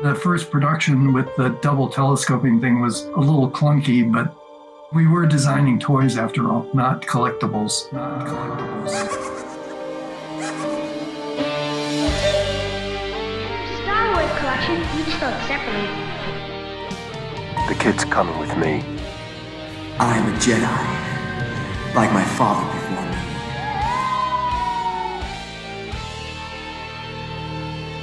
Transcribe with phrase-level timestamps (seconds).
[0.00, 4.32] The first production with the double telescoping thing was a little clunky, but
[4.92, 7.92] we were designing toys after all, not collectibles.
[7.92, 8.90] Not collectibles.
[13.82, 15.90] Star Wars collection, each sold separately.
[17.66, 18.84] The kid's coming with me.
[19.98, 23.02] I am a Jedi, like my father before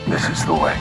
[0.06, 0.12] me.
[0.12, 0.78] This is the way.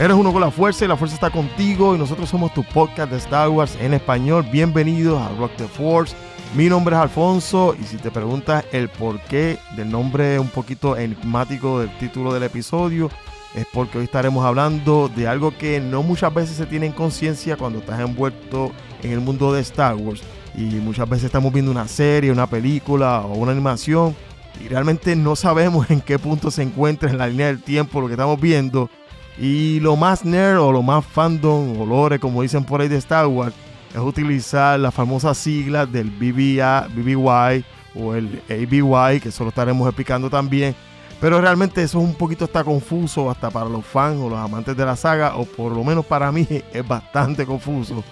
[0.00, 3.10] Eres uno con la fuerza y la fuerza está contigo y nosotros somos tu podcast
[3.10, 4.44] de Star Wars en español.
[4.50, 6.16] Bienvenidos a Rock the Force.
[6.56, 11.80] Mi nombre es Alfonso y si te preguntas el porqué del nombre un poquito enigmático
[11.80, 13.10] del título del episodio,
[13.54, 17.56] es porque hoy estaremos hablando de algo que no muchas veces se tiene en conciencia
[17.56, 20.22] cuando estás envuelto en el mundo de Star Wars.
[20.56, 24.16] Y muchas veces estamos viendo una serie, una película o una animación
[24.60, 28.06] y realmente no sabemos en qué punto se encuentra en la línea del tiempo lo
[28.06, 28.90] que estamos viendo
[29.38, 32.98] y lo más nerd o lo más fandom o lore, como dicen por ahí de
[32.98, 33.54] Star Wars,
[33.92, 39.86] es utilizar las famosas siglas del BBA, BBY o el ABY, que eso lo estaremos
[39.86, 40.74] explicando también.
[41.20, 44.76] Pero realmente eso es un poquito está confuso hasta para los fans o los amantes
[44.76, 48.02] de la saga, o por lo menos para mí es bastante confuso.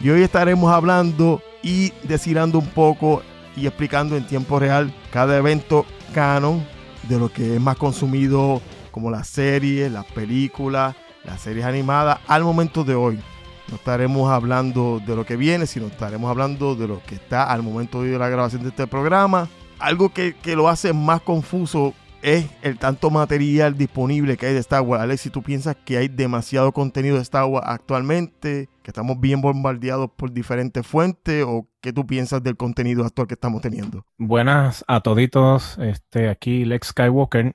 [0.00, 3.22] Y hoy estaremos hablando y descilando un poco
[3.56, 5.84] y explicando en tiempo real cada evento
[6.14, 6.64] canon
[7.08, 8.60] de lo que es más consumido
[8.98, 13.20] como las series, las películas, las series animadas al momento de hoy.
[13.68, 17.62] No estaremos hablando de lo que viene, sino estaremos hablando de lo que está al
[17.62, 19.48] momento de la grabación de este programa.
[19.78, 24.58] Algo que, que lo hace más confuso es el tanto material disponible que hay de
[24.58, 25.00] Star Wars.
[25.00, 29.40] Alex, si tú piensas que hay demasiado contenido de Star Wars actualmente, que estamos bien
[29.40, 34.04] bombardeados por diferentes fuentes, o qué tú piensas del contenido actual que estamos teniendo?
[34.16, 37.54] Buenas a toditos, este, aquí Lex Skywalker.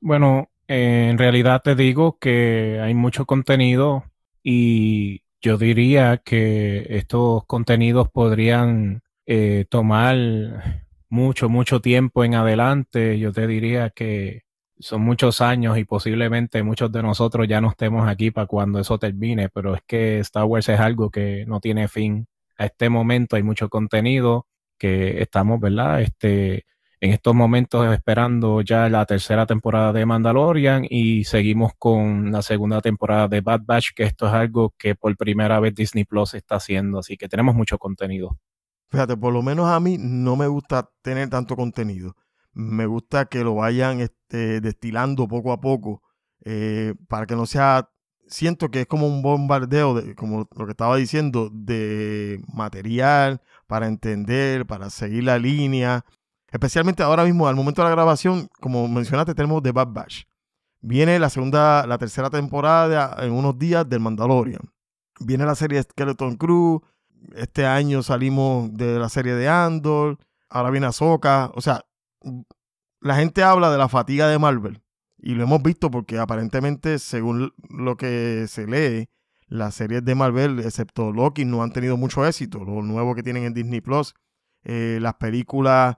[0.00, 4.04] Bueno, eh, en realidad te digo que hay mucho contenido
[4.42, 10.16] y yo diría que estos contenidos podrían eh, tomar
[11.08, 13.18] mucho, mucho tiempo en adelante.
[13.18, 14.42] Yo te diría que
[14.78, 18.98] son muchos años y posiblemente muchos de nosotros ya no estemos aquí para cuando eso
[18.98, 22.26] termine, pero es que Star Wars es algo que no tiene fin.
[22.58, 24.46] A este momento hay mucho contenido
[24.78, 26.02] que estamos, ¿verdad?
[26.02, 26.64] Este,
[27.04, 32.80] en estos momentos esperando ya la tercera temporada de Mandalorian y seguimos con la segunda
[32.80, 36.54] temporada de Bad Batch, que esto es algo que por primera vez Disney Plus está
[36.54, 38.38] haciendo, así que tenemos mucho contenido.
[38.88, 42.16] Fíjate, por lo menos a mí no me gusta tener tanto contenido.
[42.54, 46.02] Me gusta que lo vayan este, destilando poco a poco
[46.42, 47.90] eh, para que no sea...
[48.26, 53.88] Siento que es como un bombardeo, de, como lo que estaba diciendo, de material para
[53.88, 56.06] entender, para seguir la línea.
[56.54, 60.22] Especialmente ahora mismo, al momento de la grabación, como mencionaste, tenemos The Bad Batch.
[60.80, 64.60] Viene la segunda, la tercera temporada en unos días del Mandalorian.
[65.18, 66.80] Viene la serie Skeleton Crew.
[67.34, 70.16] Este año salimos de la serie de Andor.
[70.48, 71.50] Ahora viene Ahsoka.
[71.56, 71.84] O sea,
[73.00, 74.80] la gente habla de la fatiga de Marvel.
[75.18, 79.08] Y lo hemos visto porque aparentemente, según lo que se lee,
[79.48, 82.62] las series de Marvel, excepto Loki, no han tenido mucho éxito.
[82.62, 84.14] Lo nuevo que tienen en Disney Plus.
[84.62, 85.96] Eh, las películas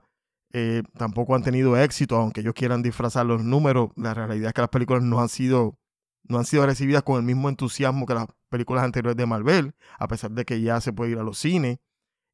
[0.53, 3.89] eh, tampoco han tenido éxito, aunque ellos quieran disfrazar los números.
[3.95, 5.77] La realidad es que las películas no han sido,
[6.23, 10.07] no han sido recibidas con el mismo entusiasmo que las películas anteriores de Marvel, a
[10.07, 11.79] pesar de que ya se puede ir a los cines.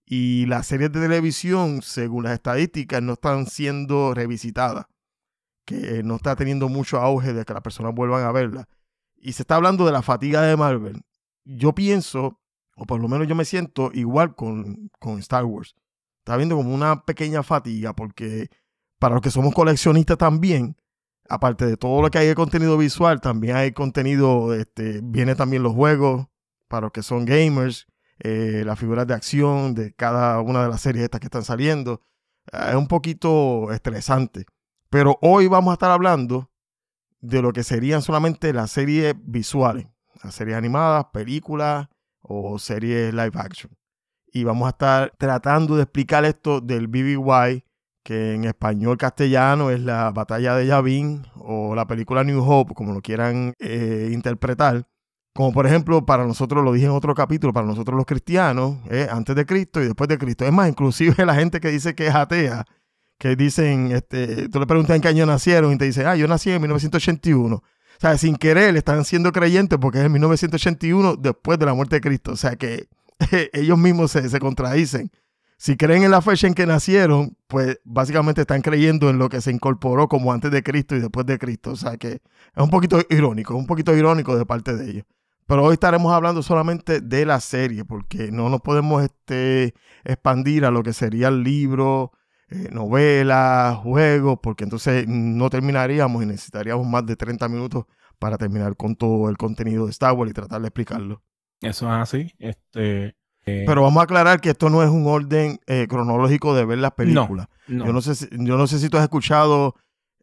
[0.06, 4.86] Y las series de televisión, según las estadísticas, no están siendo revisitadas,
[5.66, 8.66] que no está teniendo mucho auge de que las personas vuelvan a verlas.
[9.16, 11.02] Y se está hablando de la fatiga de Marvel.
[11.46, 12.42] Yo pienso,
[12.76, 15.76] o por lo menos yo me siento igual con, con Star Wars
[16.24, 18.50] está viendo como una pequeña fatiga porque
[18.98, 20.78] para los que somos coleccionistas también,
[21.28, 25.64] aparte de todo lo que hay de contenido visual, también hay contenido, este, viene también
[25.64, 26.28] los juegos
[26.70, 27.88] para los que son gamers,
[28.20, 32.02] eh, las figuras de acción de cada una de las series estas que están saliendo.
[32.54, 34.46] Eh, es un poquito estresante.
[34.90, 36.52] Pero hoy vamos a estar hablando
[37.20, 39.88] de lo que serían solamente las series visuales,
[40.24, 41.90] las series animadas, películas
[42.22, 43.72] o series live action
[44.34, 47.64] y vamos a estar tratando de explicar esto del BBY,
[48.04, 52.94] que en español castellano es la batalla de Yavin o la película New Hope, como
[52.94, 54.88] lo quieran eh, interpretar.
[55.36, 59.08] Como por ejemplo, para nosotros, lo dije en otro capítulo, para nosotros los cristianos, eh,
[59.10, 60.46] antes de Cristo y después de Cristo.
[60.46, 62.66] Es más, inclusive la gente que dice que es atea,
[63.20, 66.28] que dicen, este, tú le preguntas en qué año nacieron y te dicen, ah, yo
[66.28, 67.56] nací en 1981.
[67.56, 67.62] O
[68.00, 72.02] sea, sin querer están siendo creyentes porque es en 1981 después de la muerte de
[72.02, 72.32] Cristo.
[72.32, 72.88] O sea que
[73.54, 75.12] ellos mismos se, contradicen.
[75.58, 79.42] si creen en la fecha en que nacieron, pues básicamente están creyendo en lo que
[79.42, 81.72] se incorporó como antes de Cristo y después de Cristo.
[81.72, 82.22] O sea que es
[82.64, 85.06] un poquito irónico, un poquito irónico de parte de ellos.
[85.46, 89.74] Pero hoy estaremos hablando solamente de la serie, porque no nos podemos este,
[90.06, 92.12] expandir a lo que sería el libro,
[92.50, 97.86] eh, novelas, juegos, porque entonces no terminaríamos y necesitaríamos más de 30 minutos
[98.20, 101.22] para terminar con todo el contenido de Star Wars y tratar de explicarlo.
[101.64, 102.34] Eso es así.
[102.40, 103.16] Este,
[103.46, 106.78] eh, Pero vamos a aclarar que esto no es un orden eh, cronológico de ver
[106.78, 107.48] las películas.
[107.68, 107.86] no.
[107.86, 109.76] Yo, no sé si, yo no sé si tú has escuchado,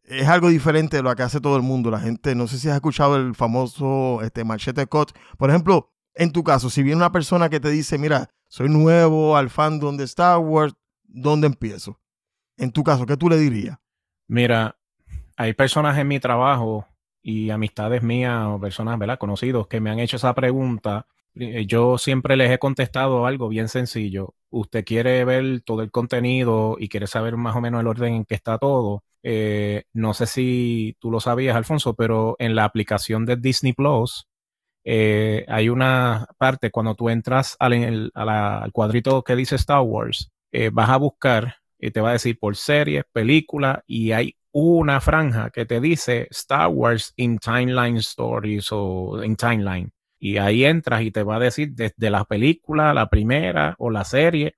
[0.05, 1.91] es algo diferente de lo que hace todo el mundo.
[1.91, 5.13] La gente, no sé si has escuchado el famoso este, machete cut.
[5.39, 9.37] Por ejemplo, en tu caso, si viene una persona que te dice, mira, soy nuevo
[9.37, 12.01] al fandom de Star Wars, ¿dónde empiezo?
[12.57, 13.79] En tu caso, ¿qué tú le dirías?
[14.27, 14.77] Mira,
[15.37, 16.87] hay personas en mi trabajo
[17.23, 19.19] y amistades mías o personas, ¿verdad?
[19.19, 21.07] Conocidos que me han hecho esa pregunta.
[21.35, 24.35] Eh, Yo siempre les he contestado algo bien sencillo.
[24.51, 28.25] Usted quiere ver todo el contenido y quiere saber más o menos el orden en
[28.25, 29.05] que está todo.
[29.23, 34.27] Eh, no sé si tú lo sabías, Alfonso, pero en la aplicación de Disney Plus
[34.85, 38.11] eh, hay una parte cuando tú entras al,
[38.73, 40.31] cuadrito que dice Star Wars,
[40.73, 45.51] vas a buscar y te va a decir por series, películas y hay una franja
[45.51, 49.93] que te dice Star Wars in Timeline Stories o in Timeline.
[50.21, 54.05] Y ahí entras y te va a decir desde la película, la primera o la
[54.05, 54.55] serie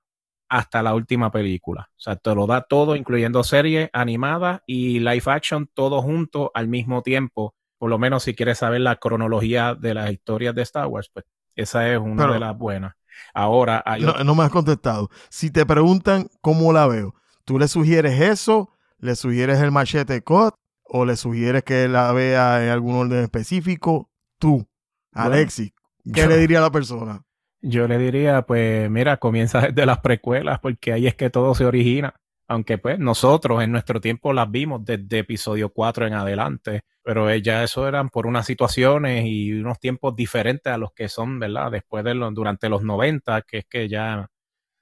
[0.48, 1.88] hasta la última película.
[1.92, 6.68] O sea, te lo da todo, incluyendo series animadas y live action, todo junto al
[6.68, 7.54] mismo tiempo.
[7.78, 11.24] Por lo menos si quieres saber la cronología de las historias de Star Wars, pues
[11.54, 12.94] esa es una Pero- de las buenas.
[13.34, 15.08] Ahora hay No, no me has contestado.
[15.30, 18.70] Si te preguntan cómo la veo, ¿tú le sugieres eso?
[18.98, 20.54] ¿Le sugieres el machete cut?
[20.84, 24.10] ¿O le sugieres que la vea en algún orden específico?
[24.38, 24.66] Tú,
[25.12, 25.72] Alexis,
[26.12, 27.22] ¿qué yo- le diría a la persona?
[27.60, 31.64] Yo le diría, pues mira, comienza desde las precuelas, porque ahí es que todo se
[31.64, 32.14] origina.
[32.48, 37.40] Aunque pues nosotros en nuestro tiempo las vimos desde episodio 4 en adelante, pero eh,
[37.40, 41.70] ya eso eran por unas situaciones y unos tiempos diferentes a los que son, ¿verdad?
[41.70, 44.28] Después de los, durante los 90, que es que ya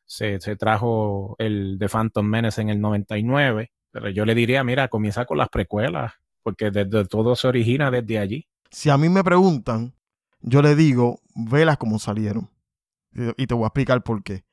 [0.07, 3.71] se, se trajo el The Phantom Menace en el 99.
[3.93, 8.19] Pero yo le diría, mira, comienza con las precuelas, porque desde todo se origina desde
[8.19, 8.47] allí.
[8.71, 9.93] Si a mí me preguntan,
[10.43, 12.51] yo le digo, velas como salieron.
[13.37, 14.45] Y te voy a explicar por qué.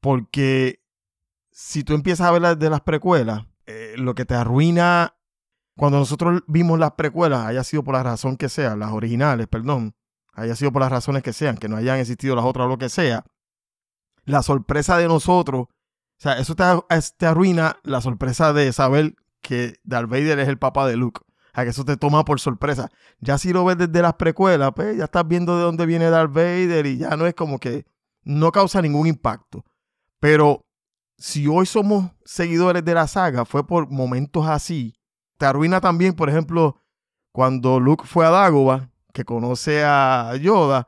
[0.00, 0.82] Porque
[1.50, 5.16] si tú empiezas a ver de las precuelas, eh, lo que te arruina
[5.76, 9.94] cuando nosotros vimos las precuelas, haya sido por la razón que sea, las originales, perdón,
[10.32, 12.78] haya sido por las razones que sean, que no hayan existido las otras o lo
[12.78, 13.24] que sea,
[14.24, 16.64] la sorpresa de nosotros, o sea, eso te,
[17.18, 21.20] te arruina la sorpresa de saber que Darth Vader es el papá de Luke.
[21.56, 22.90] Sea, que eso te toma por sorpresa.
[23.18, 26.32] Ya si lo ves desde las precuelas, pues ya estás viendo de dónde viene Darth
[26.32, 27.86] Vader y ya no es como que
[28.24, 29.64] no causa ningún impacto.
[30.20, 30.66] Pero
[31.16, 34.94] si hoy somos seguidores de la saga, fue por momentos así.
[35.38, 36.76] Te arruina también, por ejemplo,
[37.32, 40.86] cuando Luke fue a Dagobah, que conoce a Yoda,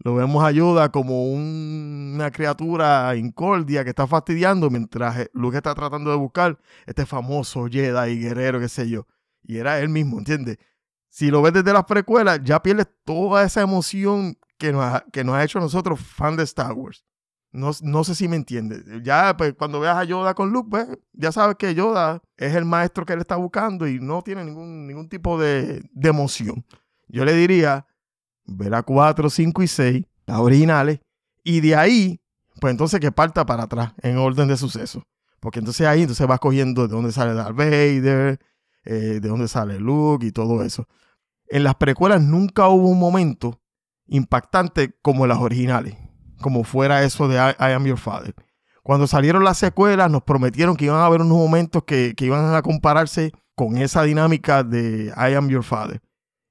[0.00, 5.74] lo vemos a Yoda como un- una criatura incordia que está fastidiando mientras Luke está
[5.74, 9.06] tratando de buscar este famoso Jedi y guerrero, qué sé yo.
[9.42, 10.58] Y era él mismo, ¿entiendes?
[11.08, 15.24] Si lo ves desde las precuelas, ya pierdes toda esa emoción que nos ha, que
[15.24, 17.04] nos ha hecho nosotros fan de Star Wars.
[17.52, 18.84] No, no sé si me entiendes.
[19.02, 22.64] Ya, pues, cuando veas a Yoda con Luke, pues, ya sabes que Yoda es el
[22.64, 26.64] maestro que él está buscando y no tiene ningún, ningún tipo de, de emoción.
[27.08, 27.86] Yo le diría,
[28.44, 31.00] ver a 4, 5 y 6, las originales,
[31.42, 32.20] y de ahí,
[32.60, 35.02] pues entonces que parta para atrás en orden de suceso.
[35.40, 38.38] Porque entonces ahí entonces vas cogiendo de dónde sale Darth Vader,
[38.84, 40.88] eh, de dónde sale Luke y todo eso.
[41.48, 43.60] En las precuelas nunca hubo un momento
[44.06, 45.96] impactante como en las originales,
[46.40, 48.34] como fuera eso de I, I Am Your Father.
[48.82, 52.54] Cuando salieron las secuelas nos prometieron que iban a haber unos momentos que, que iban
[52.54, 56.00] a compararse con esa dinámica de I Am Your Father.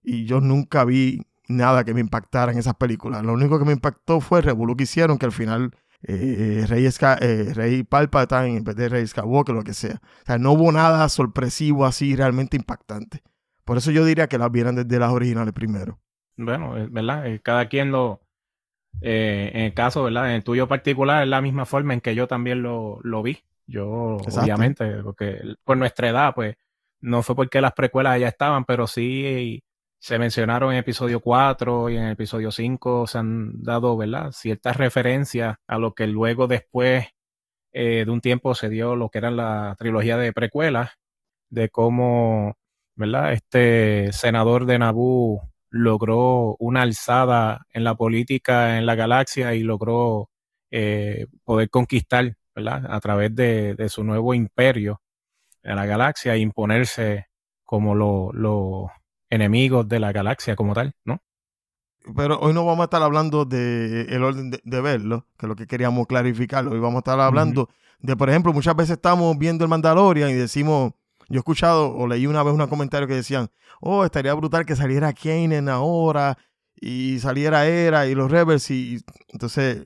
[0.03, 3.24] Y yo nunca vi nada que me impactara en esas películas.
[3.24, 6.85] Lo único que me impactó fue el que hicieron, que al final eh, Rey,
[7.21, 10.01] eh, Rey Palpatine en vez de Rey Skywalker, lo que sea.
[10.23, 13.23] O sea, no hubo nada sorpresivo así realmente impactante.
[13.65, 15.99] Por eso yo diría que las vieran desde las originales primero.
[16.37, 17.27] Bueno, eh, ¿verdad?
[17.27, 18.21] Eh, Cada quien lo,
[19.01, 20.27] eh, en el caso, ¿verdad?
[20.29, 23.39] En el tuyo particular es la misma forma en que yo también lo, lo vi.
[23.67, 24.41] Yo, Exacto.
[24.43, 26.57] obviamente, porque por nuestra edad, pues,
[27.01, 29.63] no fue porque las precuelas ya estaban, pero sí
[29.99, 34.31] se mencionaron en episodio 4 y en episodio 5 se han dado, ¿verdad?
[34.31, 37.07] Ciertas referencias a lo que luego después
[37.73, 40.91] eh, de un tiempo se dio lo que era la trilogía de precuelas,
[41.49, 42.57] de cómo,
[42.95, 43.33] ¿verdad?
[43.33, 50.29] Este senador de Naboo logró una alzada en la política en la galaxia y logró
[50.71, 52.85] eh, poder conquistar ¿verdad?
[52.89, 55.01] A través de, su nuevo imperio
[55.63, 57.27] en la galaxia e imponerse
[57.63, 58.91] como los
[59.29, 61.21] enemigos de la galaxia como tal, ¿no?
[62.15, 65.55] Pero hoy no vamos a estar hablando de el orden de, verlo, que es lo
[65.55, 66.71] que queríamos clarificarlo.
[66.71, 67.69] Hoy vamos a estar hablando
[68.00, 70.93] de, por ejemplo, muchas veces estamos viendo el Mandalorian y decimos,
[71.27, 73.50] yo he escuchado o leí una vez un comentario que decían,
[73.81, 76.38] oh, estaría brutal que saliera Kanan ahora
[76.75, 79.86] y saliera Era y los Rebels y entonces eh,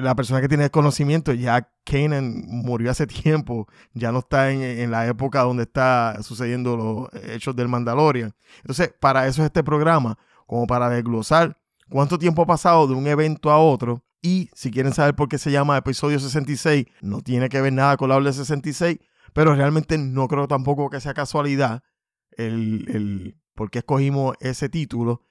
[0.00, 5.06] la persona que tiene conocimiento, ya Kanan murió hace tiempo, ya no está en, la
[5.06, 8.34] época donde está sucediendo los hechos del Mandalorian.
[8.58, 11.58] Entonces, para eso es este programa, como para desglosar
[11.88, 14.04] cuánto tiempo ha pasado de un evento a otro.
[14.20, 17.96] Y si quieren saber por qué se llama episodio 66, no tiene que ver nada
[17.96, 18.98] con la de 66,
[19.32, 21.82] pero realmente no creo tampoco que sea casualidad
[22.36, 25.22] el, el por qué escogimos ese título.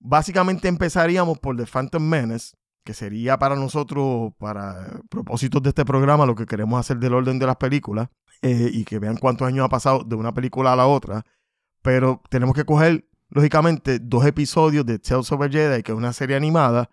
[0.00, 6.26] Básicamente empezaríamos por The Phantom Menace, que sería para nosotros, para propósitos de este programa,
[6.26, 8.08] lo que queremos hacer del orden de las películas
[8.42, 11.24] eh, y que vean cuántos años ha pasado de una película a la otra.
[11.82, 16.12] Pero tenemos que coger, lógicamente, dos episodios de Tales of a Jedi, que es una
[16.12, 16.90] serie animada,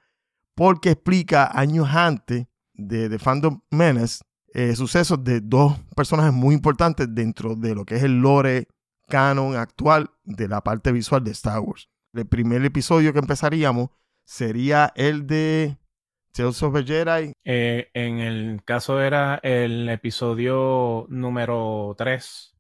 [0.56, 4.20] porque explica años antes de The Phantom Menace
[4.54, 8.68] eh, sucesos de dos personajes muy importantes dentro de lo que es el lore
[9.08, 11.90] canon actual de la parte visual de Star Wars.
[12.14, 13.90] El primer episodio que empezaríamos
[14.28, 15.78] sería el de
[16.34, 17.32] Tales of Jedi.
[17.46, 22.56] Eh, en el caso era el episodio número 3.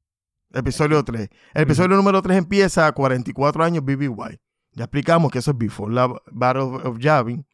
[0.53, 1.29] Episodio 3.
[1.53, 4.39] El episodio número 3 empieza a 44 años BBY.
[4.71, 7.45] Ya explicamos que eso es Before the Battle of Yavin,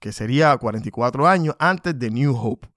[0.00, 2.68] que sería 44 años antes de New Hope.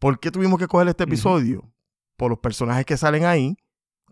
[0.00, 1.72] ¿Por qué tuvimos que coger este episodio?
[2.16, 3.56] Por los personajes que salen ahí,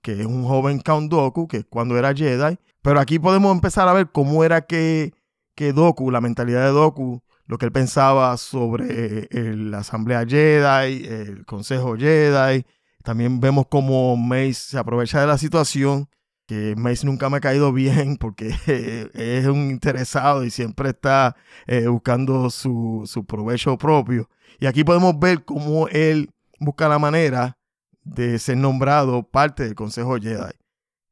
[0.03, 2.59] que es un joven Count Dooku, que es cuando era Jedi.
[2.83, 5.13] Pero aquí podemos empezar a ver cómo era que
[5.55, 11.05] que Doku, la mentalidad de Doku, lo que él pensaba sobre eh, la Asamblea Jedi,
[11.07, 12.65] el Consejo Jedi.
[13.03, 16.09] También vemos cómo Mace se aprovecha de la situación,
[16.47, 18.55] que Mace nunca me ha caído bien porque
[19.15, 24.29] es un interesado y siempre está eh, buscando su, su provecho propio.
[24.59, 27.59] Y aquí podemos ver cómo él busca la manera
[28.03, 30.53] de ser nombrado parte del Consejo Jedi.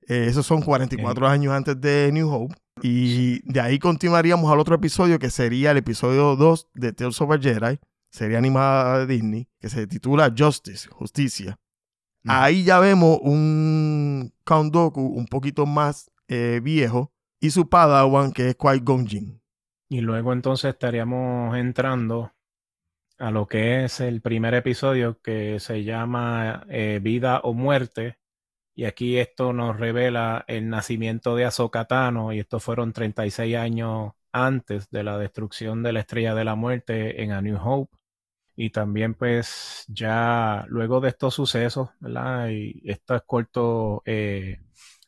[0.09, 2.55] Eh, esos son 44 años antes de New Hope.
[2.83, 7.31] Y de ahí continuaríamos al otro episodio que sería el episodio 2 de Tales of
[7.31, 7.79] a Jedi,
[8.11, 11.59] serie animada de Disney, que se titula Justice, Justicia.
[12.25, 18.59] Ahí ya vemos un Count un poquito más eh, viejo y su padawan que es
[18.59, 19.41] Qui-Gon Jinn.
[19.89, 22.33] Y luego entonces estaríamos entrando
[23.19, 28.19] a lo que es el primer episodio que se llama eh, Vida o Muerte,
[28.79, 31.89] y aquí esto nos revela el nacimiento de Ahsoka
[32.33, 37.25] y estos fueron 36 años antes de la destrucción de la Estrella de la Muerte
[37.25, 37.97] en A New Hope.
[38.55, 42.51] Y también pues ya luego de estos sucesos, ¿verdad?
[42.51, 44.61] Y estos cortos eh,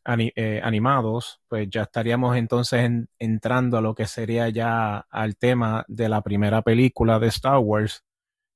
[0.05, 6.09] eh, animados, pues ya estaríamos entonces entrando a lo que sería ya al tema de
[6.09, 8.05] la primera película de Star Wars,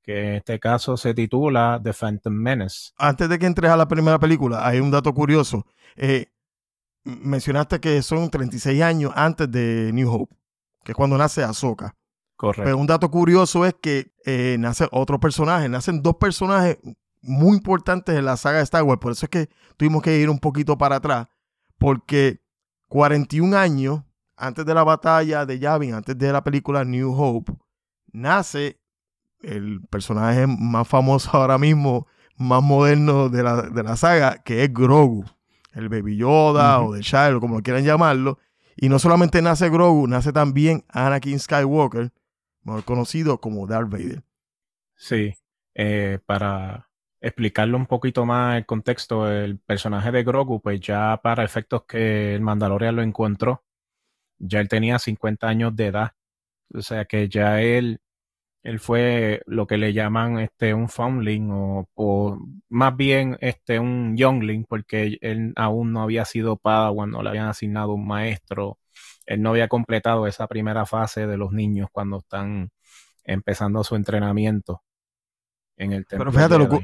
[0.05, 2.93] que en este caso se titula The Phantom Menace.
[2.99, 5.67] Antes de que entres a la primera película, hay un dato curioso.
[5.97, 6.27] Eh,
[7.05, 10.37] mencionaste que son 36 años antes de New Hope,
[10.85, 11.97] que es cuando nace Ahsoka.
[12.37, 12.65] Correcto.
[12.65, 16.79] Pero un dato curioso es que eh, nace otro personaje, nacen dos personajes
[17.23, 19.01] muy importantes en la saga de Star Wars.
[19.01, 21.29] Por eso es que tuvimos que ir un poquito para atrás,
[21.79, 22.43] porque
[22.89, 24.03] 41 años
[24.37, 27.55] antes de la batalla de Yavin, antes de la película New Hope,
[28.13, 28.81] nace
[29.47, 35.25] el personaje más famoso ahora mismo, más moderno de la, saga, que es Grogu,
[35.73, 38.39] el Baby Yoda o de Child, como quieran llamarlo.
[38.77, 42.13] Y no solamente nace Grogu, nace también Anakin Skywalker,
[42.63, 44.23] mejor conocido como Darth Vader.
[44.97, 45.35] Sí,
[45.75, 46.89] eh, para
[47.21, 52.35] explicarle un poquito más el contexto, el personaje de Grogu, pues ya para efectos que
[52.35, 53.65] el Mandalorian lo encontró,
[54.39, 56.13] ya él tenía 50 años de edad.
[56.75, 58.01] O sea que ya él
[58.65, 62.39] él fue lo que le llaman este un foundling o,
[62.71, 67.49] más bien este un youngling porque él aún no había sido padawan, no le habían
[67.49, 68.79] asignado un maestro,
[69.27, 72.71] él no había completado esa primera fase de los niños cuando están
[73.23, 74.83] empezando su entrenamiento
[75.77, 76.33] en el templo.
[76.33, 76.83] Pero fíjate,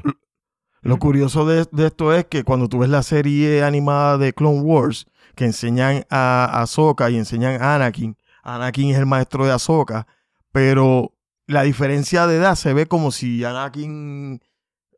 [0.83, 5.07] lo, curioso de, esto es que cuando tú ves la serie animada de Clone Wars,
[5.35, 10.05] que enseñan a Ahsoka y enseñan a Anakin, Anakin es el maestro de Ahsoka,
[10.51, 11.13] pero
[11.51, 14.41] la diferencia de edad se ve como si Anakin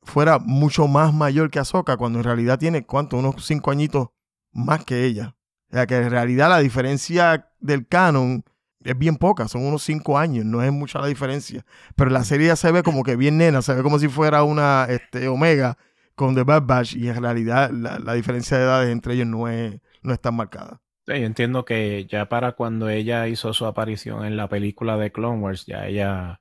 [0.04, 3.18] fuera mucho más mayor que Ahsoka, cuando en realidad tiene, ¿cuánto?
[3.18, 4.10] Unos cinco añitos
[4.52, 5.36] más que ella.
[5.70, 8.44] O sea que en realidad la diferencia del canon
[8.84, 11.66] es bien poca, son unos cinco años, no es mucha la diferencia.
[11.96, 14.44] Pero la serie ya se ve como que bien nena, se ve como si fuera
[14.44, 15.78] una este, Omega
[16.16, 19.48] con The Bad Batch y en realidad la, la diferencia de edades entre ellos no
[19.48, 20.82] es, no es tan marcada.
[21.06, 25.40] Sí, entiendo que ya para cuando ella hizo su aparición en la película de Clone
[25.42, 26.40] Wars, ya ella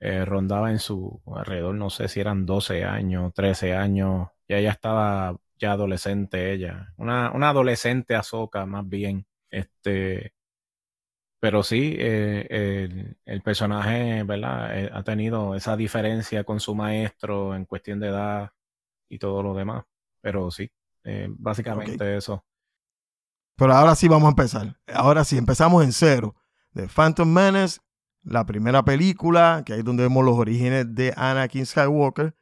[0.00, 4.70] eh, rondaba en su alrededor, no sé si eran 12 años, 13 años, ya ella
[4.70, 10.34] estaba ya adolescente ella, una, una adolescente Ahsoka más bien, este,
[11.38, 14.78] pero sí, eh, el, el personaje, ¿verdad?
[14.78, 18.52] Eh, ha tenido esa diferencia con su maestro en cuestión de edad
[19.08, 19.84] y todo lo demás,
[20.20, 20.70] pero sí,
[21.28, 22.44] básicamente eso.
[23.60, 24.76] Pero ahora sí vamos a empezar.
[24.86, 26.34] Ahora sí, empezamos en cero.
[26.72, 27.78] The Phantom Menace,
[28.22, 32.34] la primera película, que ahí es donde vemos los orígenes de Anakin Skywalker.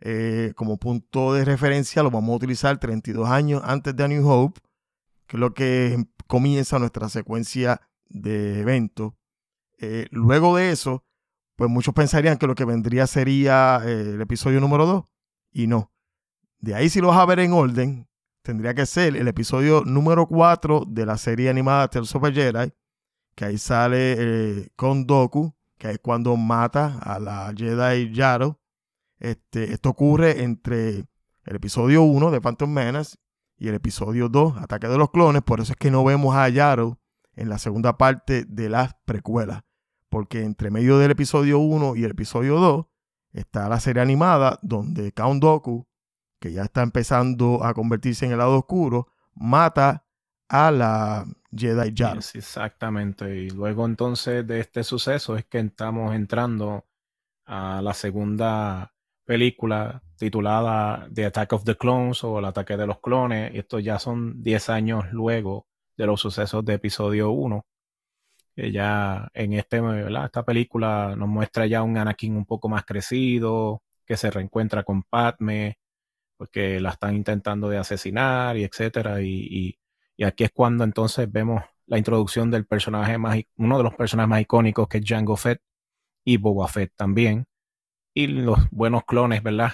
[0.00, 4.28] Eh, como punto de referencia lo vamos a utilizar 32 años antes de A New
[4.28, 4.60] Hope,
[5.26, 9.14] que es lo que comienza nuestra secuencia de eventos.
[9.78, 11.04] Eh, luego de eso,
[11.56, 15.04] pues muchos pensarían que lo que vendría sería eh, el episodio número 2,
[15.52, 15.92] y no.
[16.58, 18.08] De ahí si lo vas a ver en orden,
[18.42, 22.72] tendría que ser el episodio número 4 de la serie animada Tales of Jedi,
[23.36, 25.06] que ahí sale eh, con
[25.78, 28.58] que es cuando mata a la Jedi Yaro.
[29.18, 31.04] Este, esto ocurre entre
[31.44, 33.18] el episodio 1 de Phantom Menace
[33.58, 35.42] y el episodio 2, Ataque de los Clones.
[35.42, 36.98] Por eso es que no vemos a Yaro
[37.34, 39.62] en la segunda parte de las precuelas.
[40.08, 42.86] Porque entre medio del episodio 1 y el episodio 2
[43.32, 45.86] está la serie animada donde Count Doku,
[46.40, 50.05] que ya está empezando a convertirse en el lado oscuro, mata
[50.48, 51.94] a la Jedi.
[51.94, 53.34] Yes, exactamente.
[53.36, 56.86] Y luego entonces de este suceso es que estamos entrando
[57.46, 58.92] a la segunda
[59.24, 63.54] película titulada The Attack of the Clones o El ataque de los clones.
[63.54, 67.64] Y estos ya son 10 años luego de los sucesos de episodio 1.
[68.54, 69.80] Que ya en este,
[70.24, 75.02] esta película nos muestra ya un Anakin un poco más crecido, que se reencuentra con
[75.02, 75.78] Padme,
[76.36, 79.20] porque la están intentando de asesinar y etcétera.
[79.22, 79.78] Y,
[80.16, 84.28] y aquí es cuando entonces vemos la introducción del personaje más, uno de los personajes
[84.28, 85.60] más icónicos que es Jango Fett
[86.24, 87.46] y Boba Fett también.
[88.14, 89.72] Y los buenos clones, ¿verdad?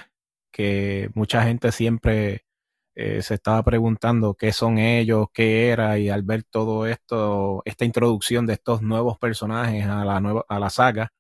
[0.53, 2.47] Que mucha gente siempre
[2.95, 7.85] eh, se estaba preguntando qué son ellos, qué era, y al ver todo esto, esta
[7.87, 11.13] introducción de estos nuevos personajes a la nueva, a la saga,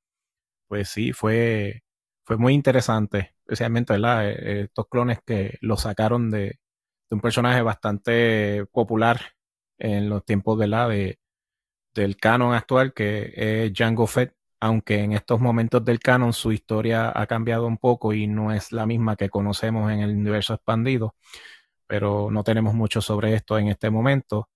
[0.69, 1.83] pues sí, fue,
[2.25, 4.31] fue muy interesante, especialmente, ¿verdad?
[4.31, 6.59] Eh, Estos clones que lo sacaron de,
[7.13, 9.21] un personaje bastante popular
[9.79, 11.19] en los tiempos de
[11.95, 17.13] del canon actual, que es Jango Fett, aunque en estos momentos del canon su historia
[17.15, 21.17] ha cambiado un poco y no es la misma que conocemos en el universo expandido,
[21.87, 24.49] pero no tenemos mucho sobre esto en este momento,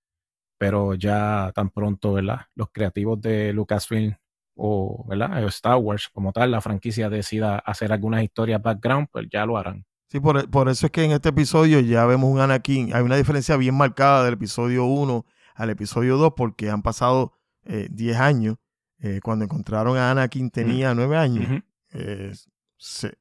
[0.58, 2.42] pero ya tan pronto, ¿verdad?
[2.54, 4.16] Los creativos de Lucasfilm
[4.56, 5.44] o, ¿verdad?
[5.48, 9.84] Star Wars como tal, la franquicia decida hacer algunas historias background, pues ya lo harán.
[10.08, 12.94] Sí, por, por, eso es que en este episodio ya vemos un Anakin.
[12.94, 17.32] Hay una diferencia bien marcada del episodio 1 al episodio 2 porque han pasado
[17.64, 18.56] 10 eh, años.
[19.00, 21.44] Eh, cuando encontraron a Anakin tenía 9 años.
[21.44, 21.62] Ujú.
[21.92, 22.32] Eh,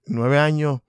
[0.05, 0.81] 9 años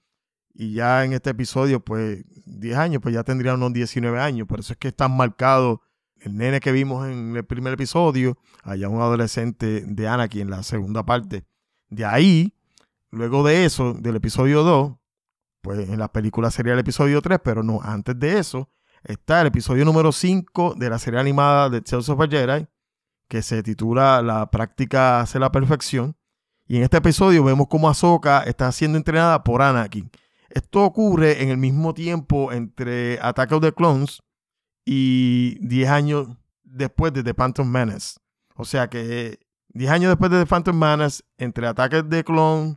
[0.58, 4.46] y ya en este episodio, pues 10 años, pues ya tendría unos 19 años.
[4.46, 5.80] Por eso es que están marcados
[6.20, 10.62] el nene que vimos en el primer episodio, allá un adolescente de Anakin en la
[10.62, 11.44] segunda parte.
[11.90, 12.54] De ahí,
[13.10, 14.94] luego de eso, del episodio 2,
[15.66, 18.70] pues en la película sería el episodio 3, pero no, antes de eso
[19.02, 22.68] está el episodio número 5 de la serie animada de Tales of a Jedi,
[23.26, 26.16] que se titula La práctica hace la perfección.
[26.68, 30.08] Y en este episodio vemos cómo Ahsoka está siendo entrenada por Anakin.
[30.50, 34.22] Esto ocurre en el mismo tiempo entre Attack of the Clones
[34.84, 36.28] y 10 años
[36.62, 38.20] después de The Phantom Menace.
[38.54, 42.76] O sea que 10 años después de The Phantom Menace, entre Attack of the Clones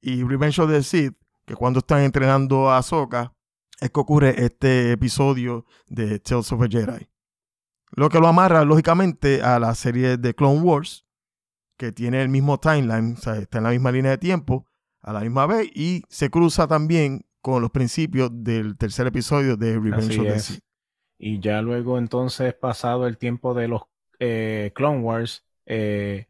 [0.00, 3.34] y Revenge of the Sith, que cuando están entrenando a Ahsoka,
[3.80, 7.08] es que ocurre este episodio de Tales of a Jedi.
[7.92, 11.06] Lo que lo amarra, lógicamente, a la serie de Clone Wars,
[11.76, 14.66] que tiene el mismo timeline, o sea, está en la misma línea de tiempo,
[15.02, 19.74] a la misma vez, y se cruza también con los principios del tercer episodio de
[19.74, 20.38] Revenge Así of the.
[20.38, 20.60] Sith.
[21.18, 23.82] Y ya luego entonces, pasado el tiempo de los
[24.18, 26.26] eh, Clone Wars, eh,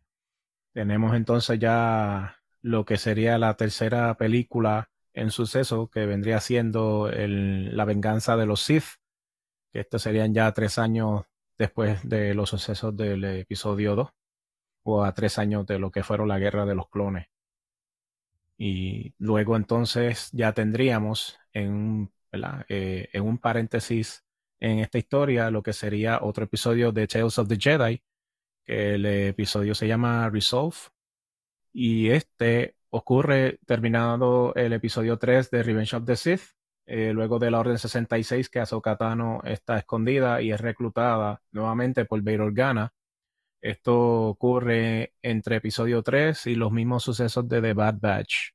[0.73, 7.77] tenemos entonces ya lo que sería la tercera película en suceso, que vendría siendo el-
[7.77, 8.85] la venganza de los Sith,
[9.73, 11.25] que estos serían ya tres años
[11.59, 14.11] después de los sucesos del episodio 2,
[14.85, 17.27] o a tres años de lo que fueron la guerra de los clones.
[18.57, 22.11] Y luego entonces ya tendríamos en.
[22.69, 24.25] Eh, en un paréntesis
[24.59, 28.03] en esta historia lo que sería otro episodio de Tales of the Jedi,
[28.67, 30.77] que el episodio se llama Resolve.
[31.73, 36.43] Y este ocurre terminado el episodio 3 de Revenge of the Sith,
[36.87, 38.97] eh, luego de la Orden 66 que Ahsoka
[39.43, 42.93] está escondida y es reclutada nuevamente por Bail Organa.
[43.61, 48.53] Esto ocurre entre episodio 3 y los mismos sucesos de The Bad Batch.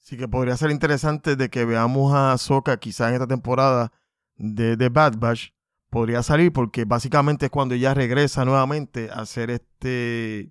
[0.00, 3.92] Sí que podría ser interesante de que veamos a Ahsoka quizás en esta temporada
[4.34, 5.50] de The Bad Batch.
[5.90, 10.50] Podría salir porque básicamente es cuando ella regresa nuevamente a ser este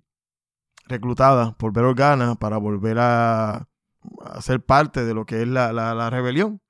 [0.90, 3.68] reclutada por Bail Organa para volver a,
[4.24, 6.60] a, ser parte de lo que es la, la, la rebelión.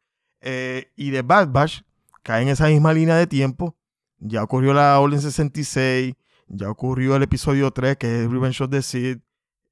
[0.40, 1.83] Eh, y de Bad Batch
[2.22, 3.76] cae en esa misma línea de tiempo.
[4.18, 6.14] Ya ocurrió la Orden 66,
[6.48, 9.22] ya ocurrió el episodio 3, que es Revenge of the Sith.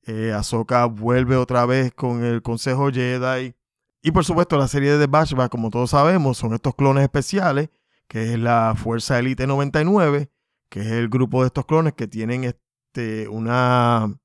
[0.06, 3.54] Eh, Ahsoka vuelve otra vez con el Consejo Jedi.
[4.02, 7.02] Y por supuesto, la serie de The Bad Batch, como todos sabemos, son estos clones
[7.02, 7.68] especiales,
[8.06, 10.30] que es la Fuerza Elite 99,
[10.70, 14.18] que es el grupo de estos clones que tienen este, una,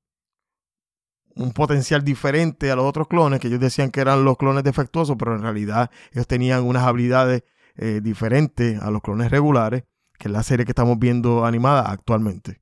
[1.36, 5.16] un potencial diferente a los otros clones, que ellos decían que eran los clones defectuosos,
[5.18, 7.42] pero en realidad ellos tenían unas habilidades
[7.76, 9.84] eh, diferentes a los clones regulares,
[10.18, 12.60] que es la serie que estamos viendo animada actualmente.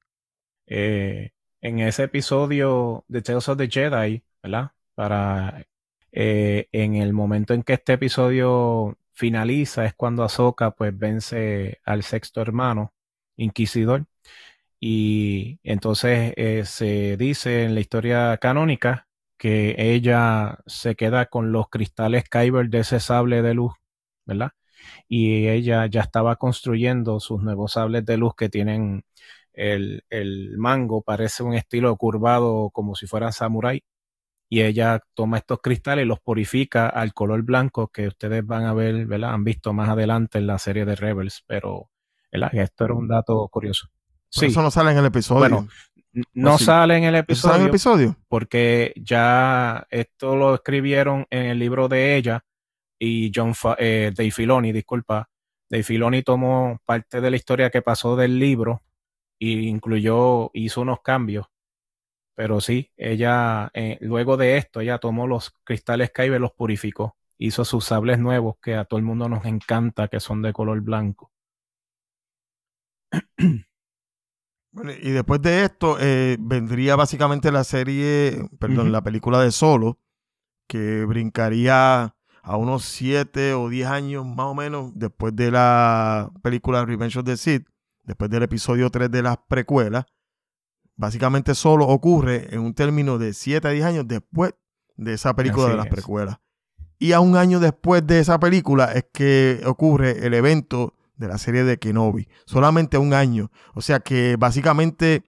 [0.67, 4.73] Eh, en ese episodio de Tales of the Jedi, ¿verdad?
[4.95, 5.67] Para
[6.11, 12.03] eh, en el momento en que este episodio finaliza es cuando Ahsoka pues vence al
[12.03, 12.93] sexto hermano,
[13.37, 14.07] Inquisidor,
[14.85, 19.07] y entonces eh, se dice en la historia canónica
[19.39, 23.75] que ella se queda con los cristales Kyber de ese sable de luz,
[24.27, 24.51] ¿verdad?
[25.09, 29.05] Y ella ya estaba construyendo sus nuevos sables de luz que tienen
[29.55, 33.83] el, el mango, parece un estilo curvado como si fueran samurái.
[34.49, 38.75] Y ella toma estos cristales y los purifica al color blanco que ustedes van a
[38.75, 39.35] ver, ¿verdad?
[39.35, 41.91] Han visto más adelante en la serie de Rebels, pero
[42.33, 43.89] esto era un dato curioso.
[44.33, 44.47] Sí.
[44.47, 45.41] Eso no sale en el episodio.
[45.41, 45.69] Bueno,
[46.33, 46.65] no sí?
[46.65, 47.53] sale en el episodio.
[47.53, 48.17] ¿Sale en el episodio?
[48.29, 52.43] Porque ya esto lo escribieron en el libro de ella
[52.99, 55.29] y John Fa eh, Dave Filoni, disculpa.
[55.69, 58.83] Dave Filoni tomó parte de la historia que pasó del libro
[59.39, 61.47] e incluyó, hizo unos cambios.
[62.35, 67.17] Pero sí, ella, eh, luego de esto, ella tomó los cristales Kyber, los purificó.
[67.37, 70.81] Hizo sus sables nuevos que a todo el mundo nos encanta, que son de color
[70.81, 71.31] blanco.
[74.73, 78.93] Bueno, y después de esto eh, vendría básicamente la serie, perdón, uh -huh.
[78.93, 79.99] la película de Solo,
[80.67, 86.85] que brincaría a unos 7 o 10 años más o menos después de la película
[86.87, 87.67] Revenge of the Sith,
[88.05, 90.07] después del episodio 3 de las precuelas.
[90.97, 94.55] Básicamente Solo ocurre en un término de 7 a 10 años después
[94.97, 95.93] de esa película Así de las es.
[95.93, 96.39] precuelas.
[96.99, 101.39] Y a un año después de esa película es que ocurre el evento de la
[101.39, 102.29] serie de Kenobi.
[102.45, 103.51] Solamente un año.
[103.75, 105.23] O sea que básicamente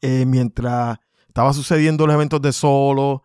[0.00, 3.24] eh, mientras estaba sucediendo los eventos de Solo,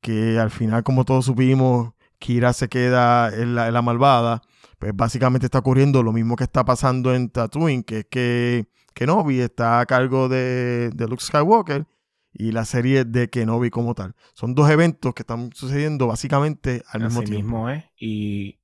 [0.00, 4.42] que al final, como todos supimos, Kira se queda en la, en la malvada,
[4.78, 9.40] pues básicamente está ocurriendo lo mismo que está pasando en Tatooine, que es que Kenobi
[9.40, 11.86] está a cargo de, de Luke Skywalker
[12.32, 14.14] y la serie de Kenobi como tal.
[14.34, 17.42] Son dos eventos que están sucediendo básicamente al Así mismo tiempo.
[17.42, 17.84] mismo es.
[17.98, 18.58] Y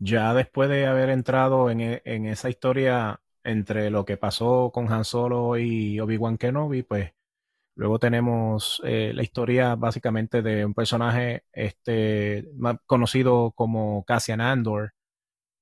[0.00, 4.92] ya después de haber entrado en, e, en, esa historia entre lo que pasó con
[4.92, 7.12] Han Solo y Obi-Wan Kenobi, pues
[7.76, 12.48] luego tenemos eh, la historia básicamente de un personaje este,
[12.86, 14.94] conocido como Cassian Andor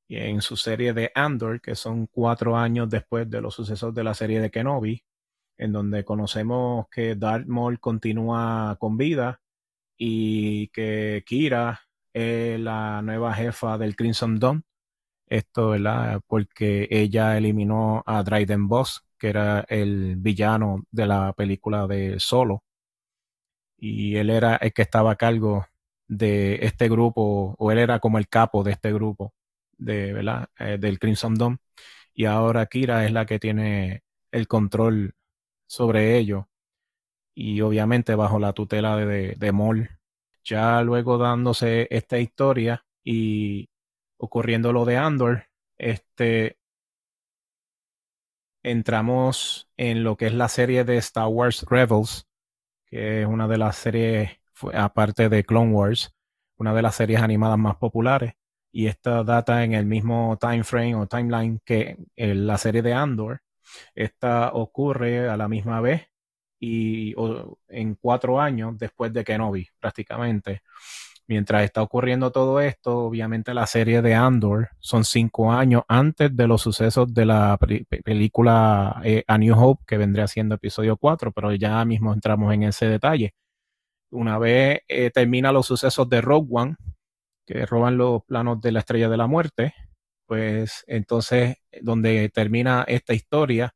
[0.08, 4.14] en su serie de Andor, que son cuatro años después de los sucesos de la
[4.14, 5.04] serie de Kenobi,
[5.58, 9.40] en donde conocemos que Darth Maul continúa con vida
[9.98, 14.64] y que Kira es la nueva jefa del Crimson Dawn.
[15.28, 16.20] Esto, ¿verdad?
[16.26, 22.64] Porque ella eliminó a Dryden Boss, que era el villano de la película de Solo.
[23.76, 25.66] Y él era el que estaba a cargo
[26.08, 29.34] de este grupo, o él era como el capo de este grupo,
[29.76, 30.48] de, ¿verdad?
[30.58, 31.58] Eh, del Crimson Dawn.
[32.14, 35.14] Y ahora Kira es la que tiene el control
[35.66, 36.48] sobre ello.
[37.34, 39.90] Y obviamente bajo la tutela de, de, de Maul
[40.48, 43.70] ya luego dándose esta historia y
[44.18, 45.44] ocurriendo lo de Andor,
[45.78, 46.58] este
[48.62, 52.26] entramos en lo que es la serie de Star Wars Rebels,
[52.86, 54.30] que es una de las series,
[54.74, 56.14] aparte de Clone Wars,
[56.56, 58.34] una de las series animadas más populares.
[58.72, 63.40] Y esta data en el mismo time frame o timeline que la serie de Andor.
[63.94, 66.07] Esta ocurre a la misma vez
[66.60, 67.14] y
[67.68, 70.62] en cuatro años después de Kenobi, prácticamente.
[71.28, 76.46] mientras está ocurriendo todo esto, obviamente la serie de Andor son cinco años antes de
[76.48, 77.58] los sucesos de la
[78.04, 82.64] película eh, A New Hope, que vendría siendo episodio 4, pero ya mismo entramos en
[82.64, 83.34] ese detalle.
[84.10, 86.76] Una vez eh, termina los sucesos de Rogue One,
[87.46, 89.74] que roban los planos de la estrella de la muerte,
[90.26, 93.74] pues entonces donde termina esta historia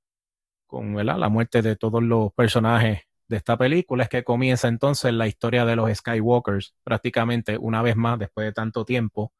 [0.72, 5.26] con la muerte de todos los personajes de esta película es que comienza entonces la
[5.26, 9.34] historia de los Skywalkers, prácticamente una vez más después de tanto tiempo.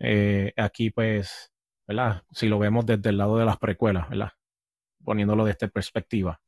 [0.00, 1.52] Eh, aquí, pues.
[2.32, 4.32] Si lo vemos desde el lado de las precuelas, ¿verdad?
[5.04, 6.40] Poniéndolo desde perspectiva.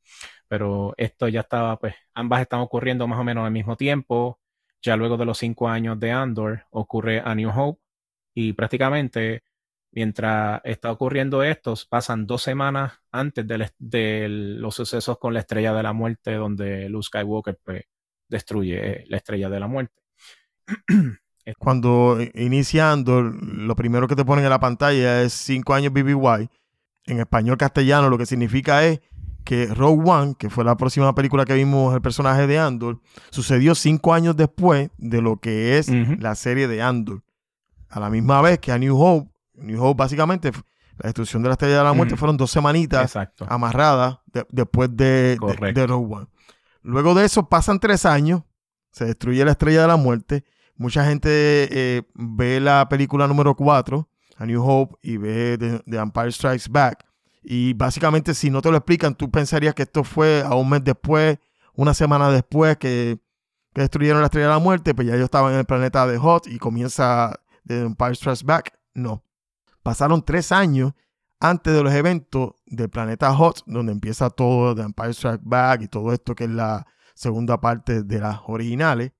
[0.49, 4.39] Pero esto ya estaba, pues, ambas están ocurriendo más o menos al mismo tiempo.
[4.81, 7.81] Ya luego de los cinco años de Andor ocurre A New Hope
[8.33, 9.43] y prácticamente
[9.95, 13.45] Mientras está ocurriendo esto, pasan dos semanas antes
[13.79, 17.83] de, los sucesos con la estrella de la muerte, donde Luke Skywalker pues,
[18.27, 20.01] destruye la estrella de la muerte.
[21.59, 26.49] Cuando iniciando, lo primero que te ponen en la pantalla es 5 años BBY.
[27.05, 28.99] En español castellano lo que significa es
[29.43, 33.75] que Rogue One, que fue la próxima película que vimos el personaje de Andor, sucedió
[33.75, 37.23] cinco años después de lo que es la serie de Andor.
[37.89, 40.51] A la misma vez que A New Hope New Hope, básicamente,
[40.97, 45.37] la destrucción de la Estrella de la Muerte fueron dos semanitas amarradas después de,
[45.73, 46.27] de, Rogue One.
[46.81, 48.43] Luego de eso pasan tres años,
[48.91, 50.43] se destruye la Estrella de la Muerte.
[50.75, 56.31] Mucha gente eh, ve la película número 4, A New Hope, y ve The, Empire
[56.31, 57.05] Strikes Back.
[57.43, 60.83] Y básicamente, si no te lo explican, tú pensarías que esto fue a un mes
[60.83, 61.37] después,
[61.73, 63.19] una semana después que,
[63.73, 66.17] que destruyeron la Estrella de la Muerte, pues ya ellos estaban en el planeta de
[66.17, 68.77] Hot y comienza The Empire Strikes Back.
[68.93, 69.23] No
[69.83, 70.93] pasaron tres años
[71.39, 75.87] antes de los eventos del planeta Hot, donde empieza todo de Empire Strike Back y
[75.89, 79.11] todo esto que es la segunda parte de las originales.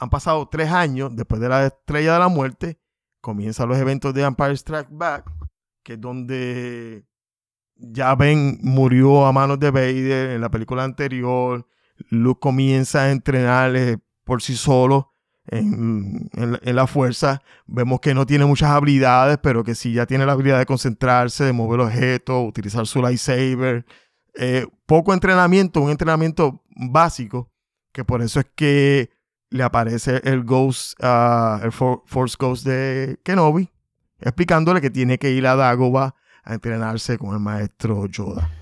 [0.00, 2.80] Han pasado tres años después de la estrella de la muerte.
[3.20, 5.30] Comienzan los eventos de Empire Strike Back,
[5.82, 7.04] que es donde
[7.76, 11.66] ya Ben murió a manos de Vader en la película anterior.
[12.08, 15.09] Luke comienza a entrenar por sí solo
[15.50, 16.30] en,
[16.62, 17.42] la fuerza.
[17.66, 21.44] Vemos que no tiene muchas habilidades, pero que sí ya tiene la habilidad de concentrarse,
[21.44, 23.84] de mover objetos, utilizar su lightsaber.
[24.34, 27.50] Eh, poco entrenamiento, un entrenamiento básico,
[27.92, 29.10] que por eso es que
[29.50, 33.68] le aparece el Ghost, uh, el Force Ghost de Kenobi,
[34.20, 38.59] explicándole que tiene que ir a Dagobah a entrenarse con el maestro Yoda.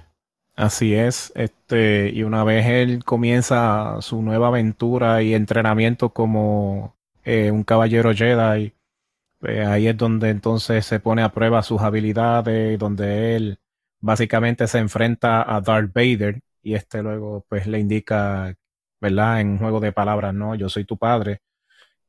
[0.58, 7.52] Así es, este, y una vez él comienza su nueva aventura y entrenamiento como eh,
[7.52, 8.74] un caballero Jedi,
[9.40, 13.58] pues ahí es donde entonces se pone a prueba sus habilidades, donde él
[14.00, 18.54] básicamente se enfrenta a Darth Vader y este luego pues le indica,
[19.00, 19.40] ¿verdad?
[19.40, 21.40] En un juego de palabras, no, yo soy tu padre.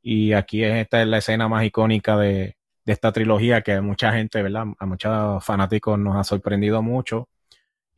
[0.02, 4.42] Y aquí esta es la escena más icónica de, de esta trilogía que mucha gente,
[4.44, 4.66] ¿verdad?
[4.80, 7.30] A muchos fanáticos nos ha sorprendido mucho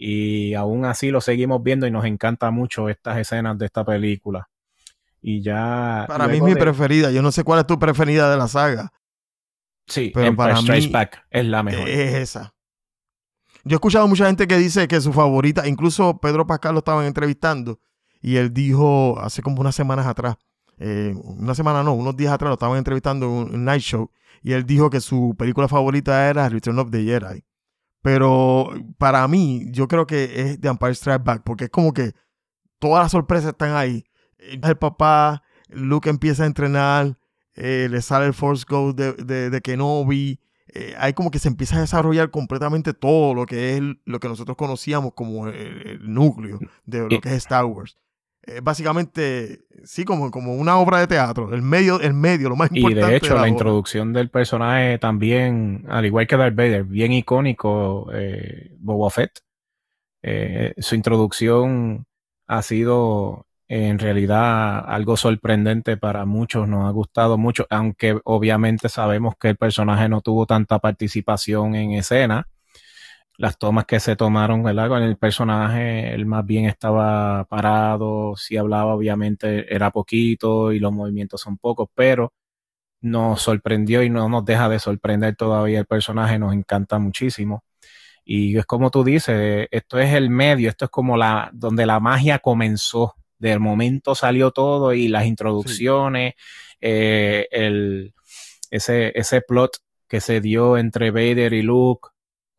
[0.04, 4.50] y aún así lo seguimos viendo y nos encanta mucho estas escenas de esta película.
[5.22, 6.06] Y ya.
[6.08, 7.12] Para mí es mi preferida.
[7.12, 8.92] Yo no sé cuál es tu preferida de la saga.
[9.86, 11.88] Sí, pero para mí Back es la mejor.
[11.88, 12.56] Es esa.
[13.64, 17.06] Yo he escuchado mucha gente que dice que su favorita, incluso Pedro Pascal lo estaban
[17.06, 17.80] entrevistando
[18.24, 20.36] y él dijo hace como unas semanas atrás,
[20.80, 24.10] eh, una semana no, unos días atrás lo estaban entrevistando en un night show
[24.42, 27.44] y él dijo que su película favorita era Return of the Jedi.
[28.02, 32.14] Pero para mí, yo creo que es The Empire Strike Back, porque es como que
[32.80, 34.04] todas las sorpresas están ahí.
[34.40, 37.20] El papá, Luke empieza a entrenar,
[37.54, 40.40] eh, le sale el Force Ghost de, de, Kenobi.
[40.74, 44.30] Eh, hay como que se empieza a desarrollar completamente todo lo que es lo que
[44.30, 47.98] nosotros conocíamos como el núcleo de lo que es Star Wars
[48.64, 53.08] básicamente, sí, como, como una obra de teatro, el medio, el medio, lo más importante.
[53.08, 58.10] Y de hecho, la, introducción del personaje también, al igual que Darth Vader, bien icónico,
[58.14, 59.40] eh, Boba Fett.
[60.24, 62.06] Eh, su introducción
[62.48, 69.36] ha sido en realidad algo sorprendente para muchos, nos ha gustado mucho, aunque obviamente sabemos
[69.40, 72.50] que el personaje no tuvo tanta participación en escena
[73.42, 74.88] las tomas que se tomaron, ¿verdad?
[74.88, 80.94] Con el personaje, él más bien estaba parado, si hablaba obviamente era poquito y los
[80.94, 82.34] movimientos son pocos, pero
[83.02, 87.64] nos sorprendió y no nos deja de sorprender todavía el personaje, nos encanta muchísimo.
[88.24, 92.00] Y es como tú dices, esto es el medio, esto es como la donde la
[92.00, 93.16] magia comenzó.
[93.40, 96.36] Del momento salió todo y las introducciones,
[96.80, 98.14] eh, el,
[98.70, 99.78] ese, ese plot
[100.08, 102.10] que se dio entre Vader y Luke,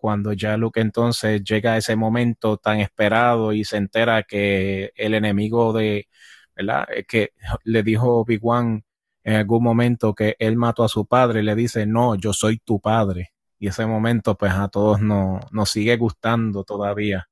[0.02, 5.14] cuando ya Luke entonces llega a ese momento tan esperado y se entera que el
[5.14, 6.08] enemigo de,
[6.56, 6.88] ¿verdad?
[6.92, 8.84] Eh, que le dijo One
[9.22, 12.58] en algún momento que él mató a su padre y le dice, no, yo soy
[12.58, 13.32] tu padre.
[13.60, 17.28] Y ese momento, pues a todos nos, nos sigue gustando todavía.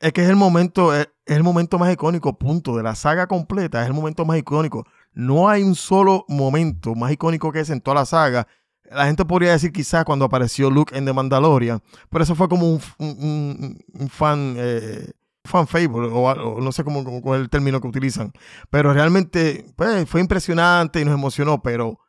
[0.00, 3.80] Es que es el momento, es, el momento más icónico, punto, de la saga completa,
[3.80, 4.84] es el momento más icónico.
[5.14, 8.46] No hay un solo momento más icónico que ese en toda la saga.
[8.90, 12.68] La gente podría decir quizás cuando apareció Luke en The Mandalorian, pero eso fue como
[12.68, 15.12] un, un, un fan, eh,
[15.44, 18.32] fan favorite, o, no sé cómo, cómo, es el término que utilizan.
[18.68, 22.00] Pero realmente pues, fue impresionante y nos emocionó, pero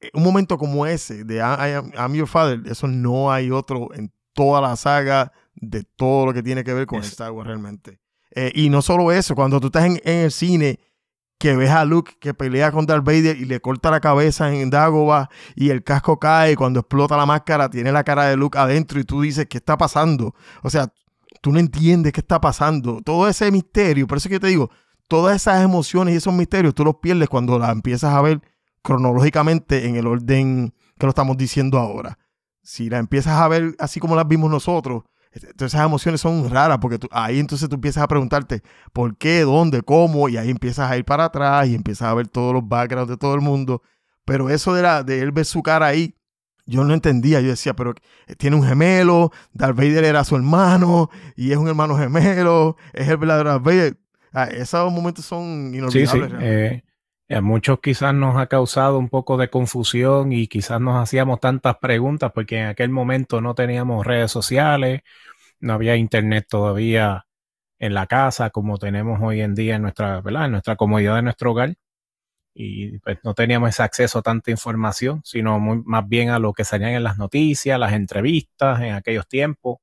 [0.00, 3.94] eh, un momento como ese de I am, I'm Your Father, eso no hay otro
[3.94, 8.00] en toda la saga de todo lo que tiene que ver con Star Wars realmente.
[8.30, 10.78] Eh, y no solo eso, cuando tú estás en, en, el cine,
[11.38, 14.70] que ves a Luke que pelea con Darth Vader y le corta la cabeza en
[14.70, 18.58] Dagobah y el casco cae y cuando explota la máscara tiene la cara de Luke
[18.58, 20.34] adentro y tú dices, ¿qué está pasando?
[20.62, 20.92] O sea,
[21.40, 23.00] tú no entiendes qué está pasando.
[23.04, 24.70] Todo ese misterio, por eso que te digo,
[25.06, 28.42] todas esas emociones y esos misterios tú los pierdes cuando las empiezas a ver
[28.82, 32.18] cronológicamente en el orden que lo estamos diciendo ahora.
[32.62, 36.78] Si la empiezas a ver así como las vimos nosotros, entonces esas emociones son raras
[36.78, 38.62] porque tú, ahí entonces tú empiezas a preguntarte
[38.92, 42.28] por qué, dónde, cómo, y ahí empiezas a ir para atrás y empiezas a ver
[42.28, 43.82] todos los backgrounds de todo el mundo.
[44.24, 46.14] Pero eso de, la, de él ver su cara ahí,
[46.66, 47.40] yo no entendía.
[47.40, 47.94] Yo decía, pero
[48.36, 53.16] tiene un gemelo, Darth Vader era su hermano y es un hermano gemelo, es el
[53.16, 53.96] verdadero Darth Vader.
[54.32, 56.30] Ah, esos momentos son inolvidables.
[56.30, 56.36] Sí, sí.
[56.40, 56.82] Eh,
[57.28, 61.76] a muchos quizás nos ha causado un poco de confusión y quizás nos hacíamos tantas
[61.78, 65.02] preguntas porque en aquel momento no teníamos redes sociales,
[65.60, 67.26] no había internet todavía
[67.78, 70.46] en la casa como tenemos hoy en día en nuestra, ¿verdad?
[70.46, 71.76] En nuestra comodidad de nuestro hogar.
[72.54, 76.52] Y pues no teníamos ese acceso a tanta información, sino muy, más bien a lo
[76.54, 79.78] que salían en las noticias, las entrevistas en aquellos tiempos.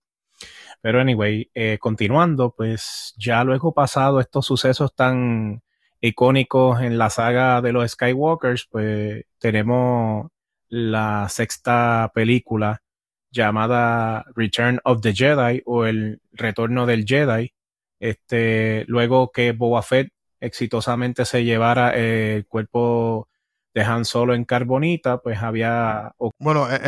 [0.81, 5.62] Pero anyway, eh, continuando, pues ya luego pasado estos sucesos tan
[6.07, 10.27] icónicos en la saga de los Skywalkers, pues tenemos
[10.69, 12.81] la sexta película
[13.31, 17.53] llamada Return of the Jedi o el Retorno del Jedi.
[17.99, 23.27] Este, luego que Boba Fett exitosamente se llevara el cuerpo
[23.75, 26.13] de Han Solo en carbonita, pues había...
[26.39, 26.79] Bueno, e-,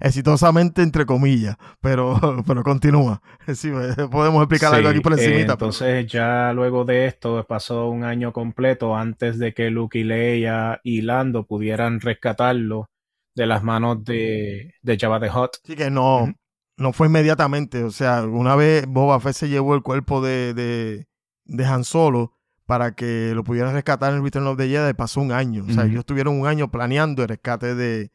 [0.00, 3.20] exitosamente entre comillas, pero, pero continúa.
[3.54, 3.70] Sí,
[4.10, 5.36] podemos explicar sí, algo aquí por encima.
[5.36, 10.04] Eh, entonces ya luego de esto pasó un año completo antes de que Luke y
[10.04, 12.86] Leia y Lando pudieran rescatarlo
[13.34, 15.56] de las manos de, de Jabba the Hutt.
[15.64, 16.34] Sí que no, uh -huh.
[16.78, 17.82] no fue inmediatamente.
[17.84, 21.06] O sea, una vez Boba Fett se llevó el cuerpo de, de,
[21.44, 22.35] de Han Solo,
[22.66, 25.64] para que lo pudieran rescatar en el Return of the Jedi pasó un año.
[25.68, 28.10] O sea, ellos tuvieron un año planeando el rescate de,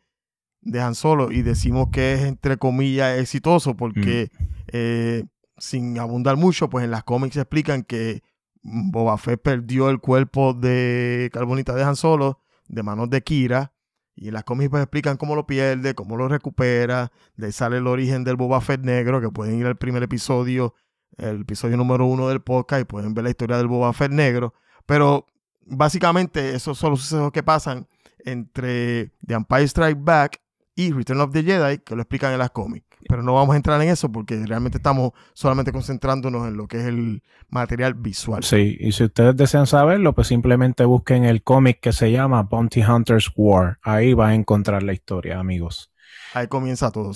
[0.62, 4.48] de Han Solo y decimos que es entre comillas exitoso porque -huh.
[4.68, 5.24] eh,
[5.58, 8.24] sin abundar mucho, pues en las cómics explican que
[8.62, 13.74] Boba Fett perdió el cuerpo de Carbonita de Han Solo de manos de Kira
[14.16, 17.78] y en las cómics pues explican cómo lo pierde, cómo lo recupera, de ahí sale
[17.78, 20.76] el origen del Boba Fett negro, que pueden ir al primer episodio
[21.18, 24.54] el episodio número uno del podcast y pueden ver la historia del Boba Fett negro.
[24.86, 25.28] Pero
[25.66, 27.88] básicamente esos son los sucesos que pasan
[28.26, 30.42] entre The Empire Strike Back
[30.76, 32.86] y Return of the Jedi, que lo explican en las cómics.
[33.08, 36.78] Pero no vamos a entrar en eso porque realmente estamos solamente concentrándonos en lo que
[36.78, 38.44] es el material visual.
[38.44, 42.84] Sí, y si ustedes desean saberlo, pues simplemente busquen el cómic que se llama Bounty
[42.84, 43.80] Hunters War.
[43.82, 45.92] Ahí van a encontrar la historia, amigos.
[46.34, 47.12] Ahí comienza todo.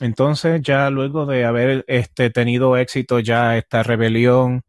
[0.00, 4.62] Entonces, ya luego de haber este, tenido éxito ya esta rebelión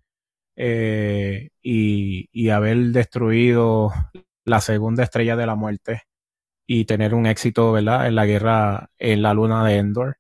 [0.56, 3.92] eh, y, y, haber destruido
[4.44, 6.04] la segunda estrella de la muerte
[6.66, 8.08] y tener un éxito, ¿verdad?
[8.08, 10.18] En la guerra en la luna de Endor,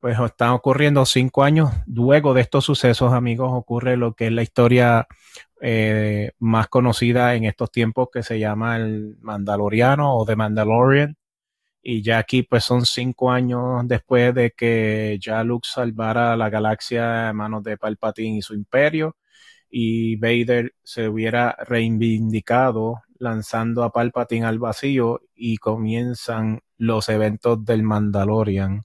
[0.00, 4.42] pues están ocurriendo cinco años luego de estos sucesos, amigos, ocurre lo que es la
[4.42, 5.06] historia
[5.60, 11.16] eh, más conocida en estos tiempos que se llama el Mandaloriano o The Mandalorian
[11.82, 17.30] y ya aquí pues son cinco años después de que ya Luke salvara la galaxia
[17.30, 19.16] en manos de Palpatine y su imperio
[19.70, 27.82] y Vader se hubiera reivindicado lanzando a Palpatine al vacío y comienzan los eventos del
[27.82, 28.84] Mandalorian.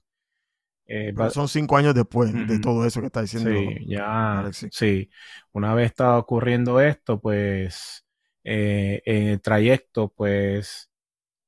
[0.86, 2.46] Eh, Pero son cinco años después uh -huh.
[2.46, 3.50] de todo eso que está diciendo.
[3.50, 4.68] Sí, ya, Alexis.
[4.72, 5.08] sí.
[5.52, 8.04] Una vez estaba ocurriendo esto, pues
[8.44, 10.90] eh, en el trayecto, pues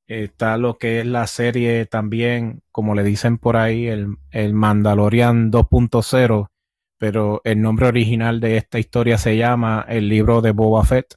[0.07, 5.51] Está lo que es la serie también, como le dicen por ahí, el, el Mandalorian
[5.51, 6.47] 2.0,
[6.99, 11.17] pero el nombre original de esta historia se llama El libro de Boba Fett.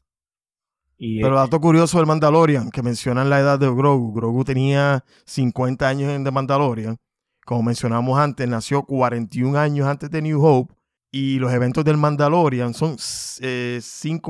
[0.97, 4.13] Y pero dato curioso del Mandalorian, que mencionan la edad de Grogu.
[4.13, 6.97] Grogu tenía 50 años en The Mandalorian.
[7.45, 10.73] Como mencionamos antes, nació 41 años antes de New Hope.
[11.11, 13.81] Y los eventos del Mandalorian son 5 eh,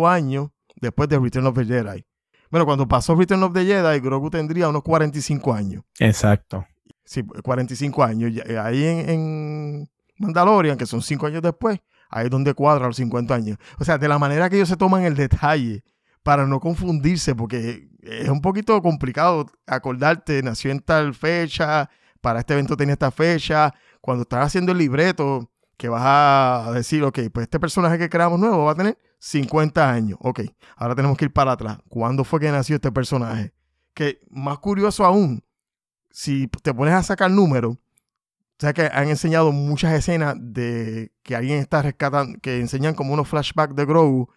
[0.08, 0.50] años
[0.80, 2.06] después de Return of the Jedi.
[2.50, 5.84] Bueno, cuando pasó Return of the Jedi, Grogu tendría unos 45 años.
[6.00, 6.66] Exacto.
[7.04, 8.32] Sí, 45 años.
[8.62, 11.80] Ahí en, en Mandalorian, que son 5 años después,
[12.10, 13.58] ahí es donde cuadra los 50 años.
[13.80, 15.84] O sea, de la manera que ellos se toman el detalle
[16.24, 21.90] para no confundirse, porque es un poquito complicado acordarte, nació en tal fecha,
[22.22, 23.74] para este evento tenía esta fecha.
[24.02, 28.40] Cuando estás haciendo el libreto, que vas a decir, ok, pues este personaje que creamos
[28.40, 30.18] nuevo va a tener 50 años.
[30.22, 30.42] Ok,
[30.76, 31.80] ahora tenemos que ir para atrás.
[31.88, 33.54] ¿Cuándo fue que nació este personaje?
[33.94, 35.44] Que más curioso aún,
[36.10, 37.76] si te pones a sacar números,
[38.60, 43.14] o sea que han enseñado muchas escenas de que alguien está rescatando, que enseñan como
[43.14, 44.30] unos flashbacks de Grogu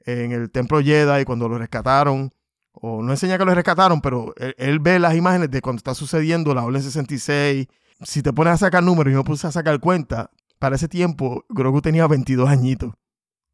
[0.00, 2.30] en el templo Jedi cuando lo rescataron.
[2.72, 6.54] O no enseña que lo rescataron, pero él, ve las imágenes de cuando está sucediendo
[6.54, 7.66] la Orden 66.
[8.02, 11.44] Si te pones a sacar números y no puse a sacar cuenta, para ese tiempo
[11.48, 12.94] Grogu tenía 22 añitos.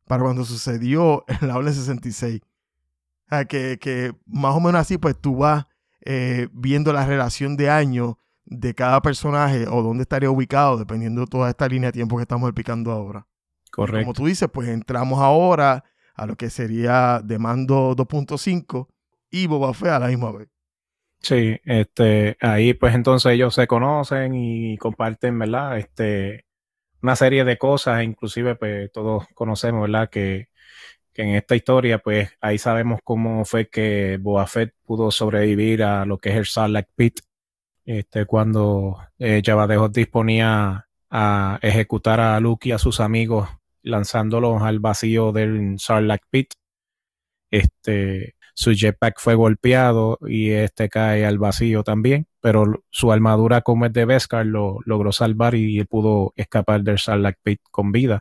[0.06, 2.40] Para cuando sucedió la Orden 66.
[2.42, 5.66] O sea, que, que más o menos así, pues tú vas
[6.04, 11.26] eh, viendo la relación de años de cada personaje o dónde estaría ubicado, dependiendo de
[11.26, 13.26] toda esta línea de tiempo que estamos explicando ahora.
[13.72, 14.04] Correcto.
[14.04, 15.84] Como tú dices, pues entramos ahora
[16.14, 18.88] a lo que sería de mando 2.5
[19.30, 20.48] y Boba Fett a la misma vez.
[21.20, 25.78] Sí, este, ahí pues entonces ellos se conocen y comparten, ¿verdad?
[25.78, 26.45] Este,
[27.02, 30.08] una serie de cosas, inclusive pues todos conocemos, ¿verdad?
[30.10, 30.48] Que,
[31.12, 36.04] que en esta historia pues ahí sabemos cómo fue que Boba Fett pudo sobrevivir a
[36.04, 37.20] lo que es el Sarlacc Pit,
[37.84, 39.42] este, cuando eh,
[39.90, 43.48] disponía a ejecutar a Luke y a sus amigos
[43.82, 46.52] lanzándolos al vacío del Sarlacc Pit.
[47.50, 53.84] Este, su jetpack fue golpeado y este cae al vacío también, pero su armadura como
[53.84, 58.20] es de Beskar lo logró salvar y pudo escapar del Sarlacc Pit con vida.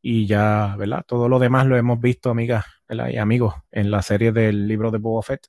[0.00, 1.04] Y ya, ¿verdad?
[1.06, 4.96] Todo lo demás lo hemos visto, amigas y amigos, en la serie del libro de
[4.98, 5.48] Boba Fett.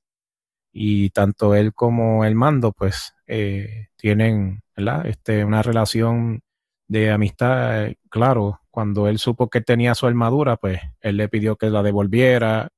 [0.74, 5.06] Y tanto él como el mando, pues, eh, tienen, ¿verdad?
[5.08, 6.42] Este, una relación
[6.90, 11.56] de amistad, eh, claro, cuando él supo que tenía su armadura, pues él le pidió
[11.56, 12.70] que la devolviera,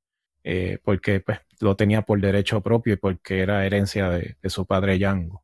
[0.43, 4.99] eh, porque pues lo tenía por derecho propio y porque era herencia de, su padre
[4.99, 5.43] Yango.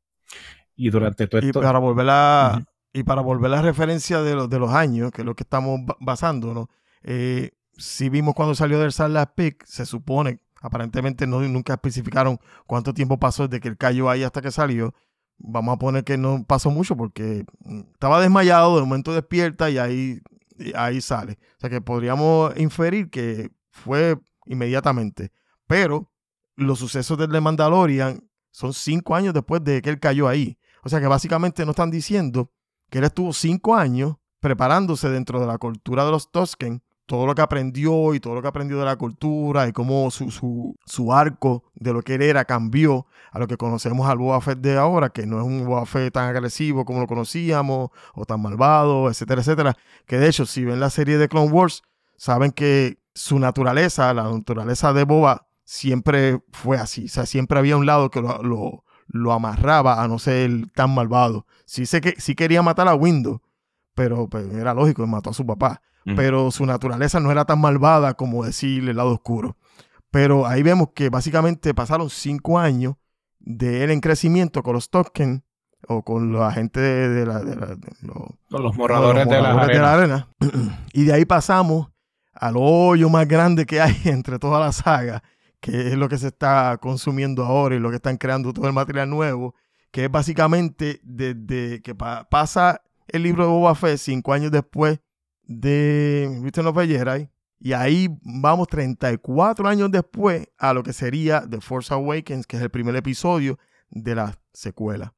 [0.75, 1.59] Y durante todo esto...
[1.59, 5.11] Y para volver a, y para volver a la referencia de, los de los años,
[5.11, 6.69] que es lo que estamos basando, ¿no?
[7.03, 12.93] Eh, si vimos cuando salió del Sarlacc Peak, se supone, aparentemente no, nunca especificaron cuánto
[12.93, 14.93] tiempo pasó desde que él cayó ahí hasta que salió,
[15.37, 19.77] vamos a poner que no pasó mucho porque mm, estaba desmayado, de momento despierta y
[19.77, 20.21] ahí
[20.75, 21.33] ahí sale.
[21.57, 24.17] O sea que podríamos inferir que fue
[24.49, 25.31] inmediatamente.
[25.65, 26.11] Pero
[26.57, 30.57] los sucesos del de Mandalorian son cinco años después de que él cayó ahí.
[30.83, 32.51] O sea que básicamente nos están diciendo
[32.89, 37.33] que él estuvo cinco años preparándose dentro de la cultura de los Tosken todo lo
[37.33, 41.11] que aprendió y todo lo que aprendió de la cultura y cómo su, su, su,
[41.11, 44.77] arco de lo que él era cambió a lo que conocemos al Boba Fett de
[44.77, 49.09] ahora, que no es un Boba Fett tan agresivo como lo conocíamos o tan malvado,
[49.09, 49.75] etcétera, etcétera.
[50.05, 51.81] Que de hecho, si ven la serie de Clone Wars,
[52.15, 57.05] saben que su naturaleza, la naturaleza de Boba, siempre fue así.
[57.05, 60.93] O sea, siempre había un lado que lo, lo, lo amarraba a no ser tan
[60.93, 61.45] malvado.
[61.65, 63.41] Sí, sé que, sí quería matar a Windows,
[63.95, 65.81] pero pues, era lógico, mató a su papá
[66.15, 69.57] pero su naturaleza no era tan malvada como decir el lado oscuro.
[70.11, 72.95] Pero ahí vemos que básicamente pasaron cinco años
[73.39, 75.43] de él en crecimiento con los tokens
[75.87, 80.27] o con la gente de, la, los, los moradores, de, la arena.
[80.93, 81.89] Y de ahí pasamos
[82.39, 85.23] al hoyo más grande que hay entre toda la saga,
[85.59, 88.73] que es lo que se está consumiendo ahora y lo que están creando todo el
[88.73, 89.55] material nuevo,
[89.91, 94.99] que es básicamente desde que pasa el libro de Boba Fett cinco años después
[95.43, 97.29] de Return of Jedi.
[97.61, 102.63] Y ahí vamos 34 años después a lo que sería The Force Awakens, que es
[102.63, 103.59] el primer episodio
[103.89, 105.13] de la secuela.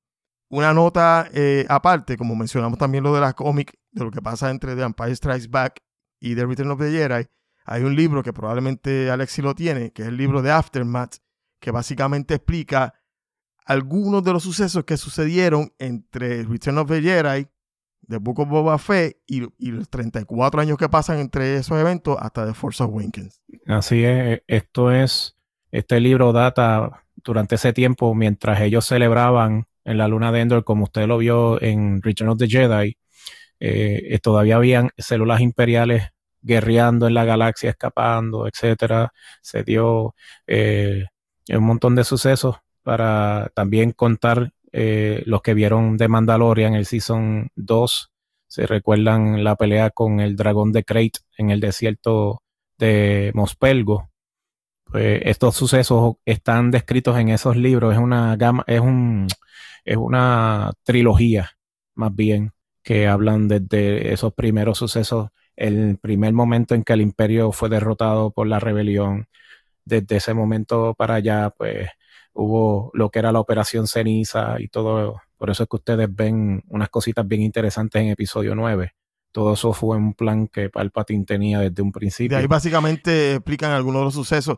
[0.50, 4.50] Una nota eh, aparte, como mencionamos también lo de la cómic, de lo que pasa
[4.50, 5.84] entre The Empire Strikes Back
[6.22, 7.28] y The Return of the Jedi,
[7.66, 11.16] hay un libro que probablemente Alexi lo tiene, que es el libro de Aftermath,
[11.60, 12.94] que básicamente explica
[13.66, 17.48] algunos de los sucesos que sucedieron entre Return of the Jedi
[18.02, 19.42] de Book of Boba Fett y,
[19.72, 23.42] los 34 años que pasan entre esos eventos hasta The Force Awakens.
[23.68, 25.38] Así es, esto es,
[25.72, 30.84] este libro data durante ese tiempo mientras ellos celebraban en la luna de Endor, como
[30.84, 32.98] usted lo vio en Return of the Jedi,
[33.62, 36.10] eh, todavía habían células imperiales
[36.42, 39.14] guerreando en la galaxia, escapando, etcétera.
[39.42, 40.16] Se dio
[40.48, 41.06] eh,
[41.50, 47.50] un montón de sucesos para también contar eh, los que vieron de Mandalorian el Season
[47.56, 48.12] 2
[48.52, 52.44] se recuerdan la pelea con el dragón de Crate en el desierto
[52.78, 54.10] de Mospelgo.
[54.86, 57.94] pues estos sucesos están descritos en esos libros.
[57.94, 59.28] Es una gama, es un,
[59.86, 61.52] es una trilogía,
[61.96, 62.52] más bien,
[62.84, 68.32] que hablan desde esos primeros sucesos, el primer momento en que el imperio fue derrotado
[68.32, 69.28] por la rebelión.
[69.86, 71.90] Desde ese momento para allá, pues
[72.34, 75.22] hubo lo que era la operación ceniza y todo.
[75.38, 78.94] Por eso es que ustedes ven unas cositas bien interesantes en episodio 9.
[79.32, 82.38] Todo eso fue un plan que Palpatine tenía desde un principio.
[82.38, 84.58] De ahí básicamente explican algunos de los sucesos.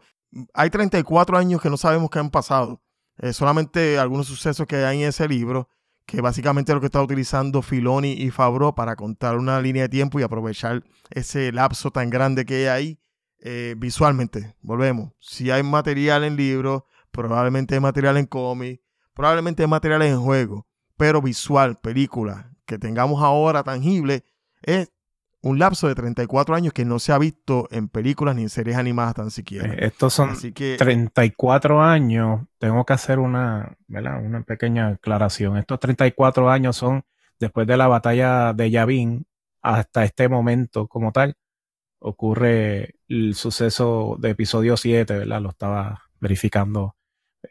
[0.54, 2.82] Hay 34 años que no sabemos qué han pasado.
[3.20, 5.70] Eh, solamente algunos sucesos que hay en ese libro,
[6.06, 10.20] que básicamente lo que está utilizando Filoni y Fabro para contar una línea de tiempo
[10.20, 13.00] y aprovechar ese lapso tan grande que hay ahí
[13.40, 14.56] eh, visualmente.
[14.62, 15.12] Volvemos.
[15.20, 18.82] Si hay material en libro, probablemente hay material en cómic,
[19.14, 24.24] probablemente hay material en juego, pero visual, película, que tengamos ahora tangible,
[24.62, 24.93] es
[25.44, 28.78] un lapso de 34 años que no se ha visto en películas ni en series
[28.78, 29.74] animadas tan siquiera.
[29.74, 32.46] Eh, estos son 34 años.
[32.58, 35.58] Tengo que hacer una, una pequeña aclaración.
[35.58, 37.04] Estos 34 años son
[37.40, 39.26] después de la batalla de Yavin
[39.62, 41.36] hasta este momento como tal.
[42.00, 45.42] Ocurre el suceso de episodio 7, ¿verdad?
[45.42, 46.96] Lo estaba verificando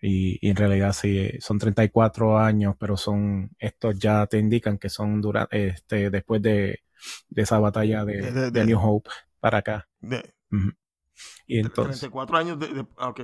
[0.01, 5.21] y, en realidad sí, son 34 años, pero son, estos ya te indican que son
[5.21, 6.81] durante, este, después de,
[7.29, 9.89] de esa batalla de, de, New Hope para acá.
[11.47, 12.01] Y entonces.
[12.01, 12.59] 34 años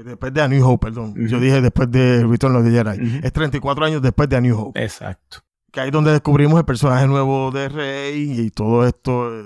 [0.05, 1.15] después de A New Hope, perdón.
[1.29, 3.21] Yo dije después de Return of the Jedi.
[3.23, 4.83] Es 34 años después de A New Hope.
[4.83, 5.39] Exacto.
[5.73, 9.45] Que ahí es donde descubrimos el personaje nuevo de Rey y todo esto, eh,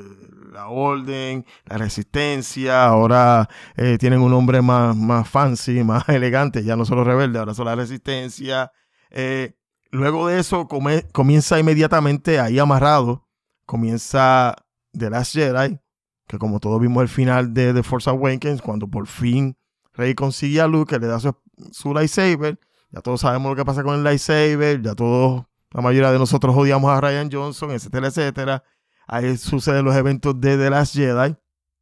[0.53, 2.87] la orden, la resistencia.
[2.87, 6.63] Ahora eh, tienen un nombre más, más fancy, más elegante.
[6.63, 8.73] Ya no solo rebelde, ahora son la resistencia.
[9.11, 9.55] Eh,
[9.91, 13.27] luego de eso comienza inmediatamente ahí amarrado
[13.73, 14.55] comienza
[14.93, 15.81] The Last Jedi,
[16.29, 19.57] que como todos vimos el final de The Force Awakens, cuando por fin
[19.95, 22.61] Rey consigue a Luke, que le da su, lightsaber,
[22.91, 26.55] ya todos sabemos lo que pasa con el lightsaber, ya todos, la mayoría de nosotros
[26.55, 28.63] odiamos a Ryan Johnson, etcétera, etcétera.
[29.07, 31.35] Ahí suceden los eventos de The Last Jedi.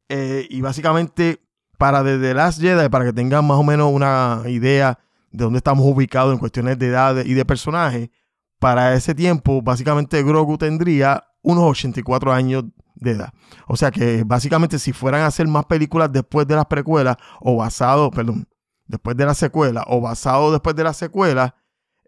[0.07, 1.43] Eh, y básicamente,
[1.77, 4.97] para The Last Jedi, para que tengan más o menos una idea
[5.29, 8.11] de dónde estamos ubicados en cuestiones de edad y de personaje,
[8.59, 12.65] para ese tiempo, básicamente Grogu tendría unos 84 años
[12.95, 13.33] de edad.
[13.67, 17.57] O sea que básicamente si fueran a hacer más películas después de las precuelas o
[17.57, 18.47] basado, perdón,
[18.87, 21.55] después de la secuela o basado después de la secuela,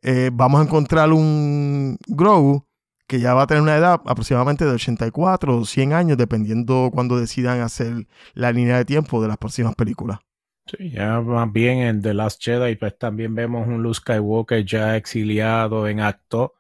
[0.01, 2.65] eh, vamos a encontrar un Grogu
[3.07, 7.19] que ya va a tener una edad aproximadamente de 84 o 100 años, dependiendo cuando
[7.19, 10.19] decidan hacer la línea de tiempo de las próximas películas.
[10.65, 14.95] Sí, ya más bien en The Last Jedi, pues también vemos un Luke Skywalker ya
[14.95, 16.53] exiliado en acto.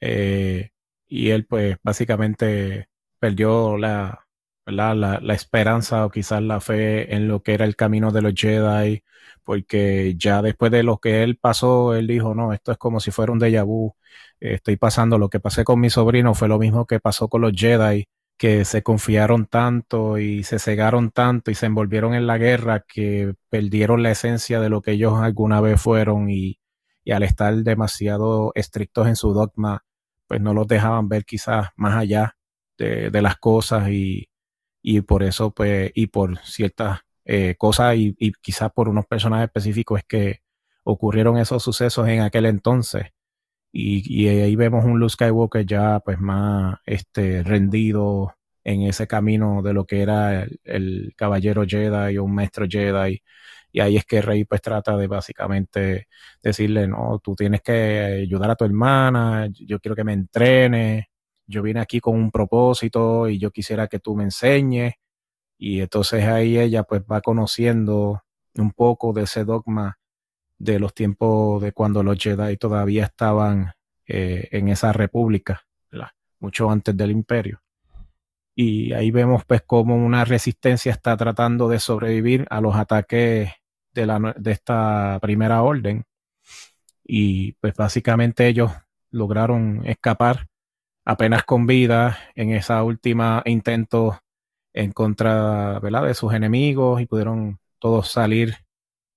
[0.00, 0.71] Eh,
[1.12, 2.88] y él pues básicamente
[3.18, 4.26] perdió la,
[4.66, 8.32] la, la, esperanza o quizás la fe en lo que era el camino de los
[8.34, 9.04] Jedi,
[9.44, 13.10] porque ya después de lo que él pasó, él dijo, no, esto es como si
[13.10, 13.94] fuera un déjà vu,
[14.40, 17.52] estoy pasando, lo que pasé con mi sobrino fue lo mismo que pasó con los
[17.54, 18.06] Jedi,
[18.38, 23.34] que se confiaron tanto y se cegaron tanto y se envolvieron en la guerra que
[23.50, 26.58] perdieron la esencia de lo que ellos alguna vez fueron y,
[27.04, 29.84] y al estar demasiado estrictos en su dogma,
[30.32, 32.38] pues no los dejaban ver quizás más allá
[32.78, 34.30] de, las cosas y,
[35.06, 40.06] por eso, pues, y por ciertas eh, cosas y, quizás por unos personajes específicos es
[40.06, 40.40] que
[40.84, 43.08] ocurrieron esos sucesos en aquel entonces.
[43.72, 49.72] Y, ahí vemos un Luke Skywalker ya pues más este, rendido en ese camino de
[49.72, 53.22] lo que era el, caballero Jedi o un maestro Jedi
[53.72, 56.08] y ahí es que Rey pues trata de básicamente
[56.42, 61.08] decirle, no, tú tienes que ayudar a tu hermana, yo quiero que me entrene,
[61.46, 64.94] yo vine aquí con un propósito y yo quisiera que tú me enseñes.
[65.58, 68.22] Y entonces ahí ella pues va conociendo
[68.56, 69.98] un poco de ese dogma
[70.58, 73.72] de los tiempos de cuando los Jedi todavía estaban
[74.06, 75.62] eh, en esa república,
[76.40, 77.62] mucho antes del imperio.
[78.54, 83.50] Y ahí vemos pues cómo una resistencia está tratando de sobrevivir a los ataques
[83.94, 86.04] de, la, de esta primera orden.
[87.04, 88.72] Y pues básicamente ellos
[89.10, 90.48] lograron escapar
[91.04, 94.18] apenas con vida en esa última intento
[94.72, 96.06] en contra ¿verdad?
[96.06, 98.56] de sus enemigos y pudieron todos salir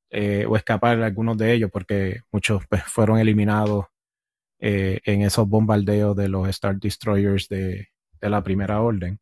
[0.09, 3.85] eh, o escapar algunos de ellos porque muchos pues, fueron eliminados
[4.59, 9.19] eh, en esos bombardeos de los Star Destroyers de, de la primera orden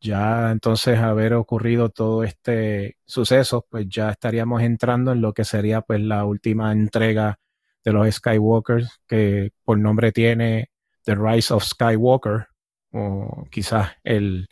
[0.00, 5.82] ya entonces haber ocurrido todo este suceso, pues ya estaríamos entrando en lo que sería
[5.82, 7.38] pues la última entrega
[7.84, 10.70] de los Skywalkers, que por nombre tiene
[11.04, 12.46] The Rise of Skywalker,
[12.92, 14.48] o quizás el,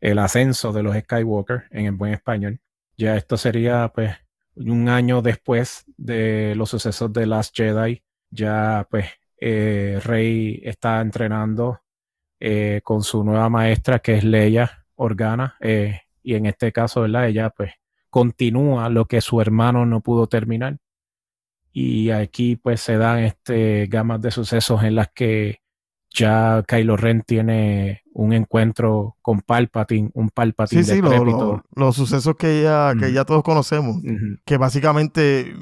[0.00, 2.60] el ascenso de los Skywalker en el buen español.
[2.96, 4.14] Ya esto sería pues
[4.56, 9.06] un año después de los sucesos de Last Jedi, ya pues
[9.40, 11.80] eh, Rey está entrenando
[12.40, 17.28] eh, con su nueva maestra que es Leia Organa eh, y en este caso, ¿verdad?
[17.28, 17.72] Ella pues
[18.08, 20.78] continúa lo que su hermano no pudo terminar.
[21.72, 25.60] Y aquí pues se dan este gamas de sucesos en las que
[26.12, 32.62] ya Kylo Ren tiene un encuentro con Palpatine, un Palpatine sí, sí, los sucesos que
[32.62, 34.02] ya, que ya todos conocemos,
[34.44, 35.54] que básicamente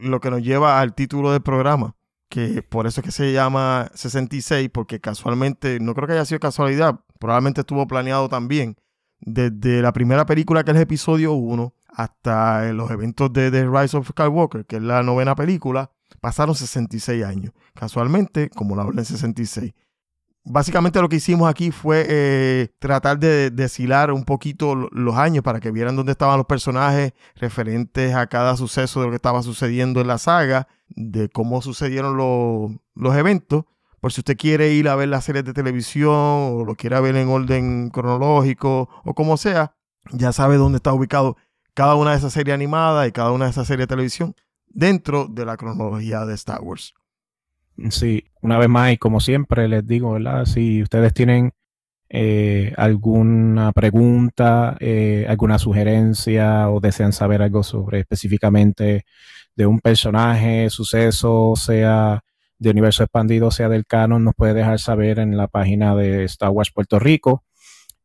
[0.00, 1.94] lo que nos lleva al título del programa,
[2.32, 6.40] que por eso es que se llama 66, porque casualmente, no creo que haya sido
[6.40, 8.78] casualidad, probablemente estuvo planeado también,
[9.20, 13.98] desde la primera película que es el episodio 1 hasta los eventos de The Rise
[13.98, 15.90] of Skywalker, que es la novena película,
[16.22, 17.52] pasaron 66 años.
[17.74, 19.74] Casualmente, como la Orden 66
[20.44, 25.60] básicamente lo que hicimos aquí fue eh, tratar de deshilar un poquito los años para
[25.60, 30.00] que vieran dónde estaban los personajes referentes a cada suceso de lo que estaba sucediendo
[30.00, 33.64] en la saga, de cómo sucedieron los, eventos.
[34.00, 37.14] Por si usted quiere ir a ver las series de televisión o lo quiere ver
[37.16, 39.76] en orden cronológico o como sea,
[40.10, 41.36] ya sabe dónde está ubicado
[41.74, 44.34] cada una de esas series animadas y cada una de esas series de televisión
[44.66, 46.94] dentro de la cronología de Star Wars.
[47.90, 50.44] Sí, una vez más y como siempre les digo, ¿verdad?
[50.44, 51.52] Si ustedes tienen
[52.08, 59.04] eh, alguna pregunta, eh, alguna sugerencia o desean saber algo sobre específicamente
[59.56, 62.20] de un personaje, suceso, sea
[62.58, 66.50] de universo expandido, sea del canon, nos puede dejar saber en la página de Star
[66.50, 67.44] Wars Puerto Rico.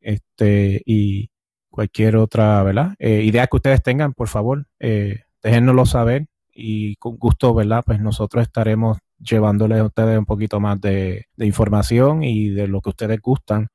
[0.02, 1.30] Este, y
[1.70, 2.96] cualquier otra, ¿verdad?
[2.98, 7.84] Eh, idea que ustedes tengan, por favor, eh, déjennoslo saber y con gusto, ¿verdad?
[7.86, 12.90] Pues nosotros estaremos llevándoles a ustedes un poquito más de, información y de lo que
[12.90, 13.68] ustedes gustan.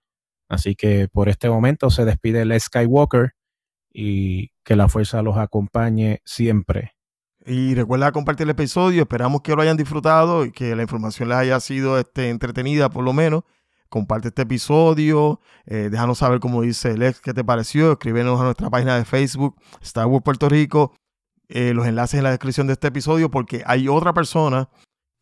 [0.48, 3.32] Así que por este momento se despide el Skywalker
[3.92, 6.92] y que la fuerza los acompañe siempre.
[7.44, 11.38] Y recuerda compartir el episodio, esperamos que lo hayan disfrutado y que la información les
[11.38, 13.42] haya sido este, entretenida por lo menos.
[13.88, 18.70] Comparte este episodio, eh, déjanos saber, como dice Lex, qué te pareció, escríbenos a nuestra
[18.70, 20.94] página de Facebook, Star Wars Puerto Rico,
[21.48, 24.70] eh, los enlaces en la descripción de este episodio, porque hay otra persona